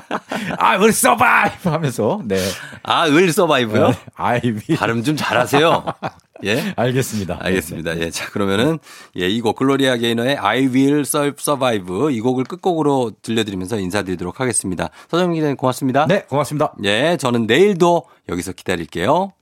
[0.60, 2.38] I will survive 하면서 네.
[2.84, 3.94] 아, 을 서바이브요?
[4.16, 5.86] I will 발음 좀 잘하세요.
[6.44, 6.74] 예?
[6.76, 7.40] 알겠습니다.
[7.42, 8.00] 알겠습니다.
[8.00, 8.10] 예.
[8.10, 8.80] 자, 그러면은,
[9.18, 14.90] 예, 이 곡, 글로리아 게이너의 I will survive 이 곡을 끝곡으로 들려드리면서 인사드리도록 하겠습니다.
[15.10, 16.06] 서정민 기자님 고맙습니다.
[16.08, 16.74] 네, 고맙습니다.
[16.84, 19.34] 예, 저는 내일도 여기서 기다릴게요.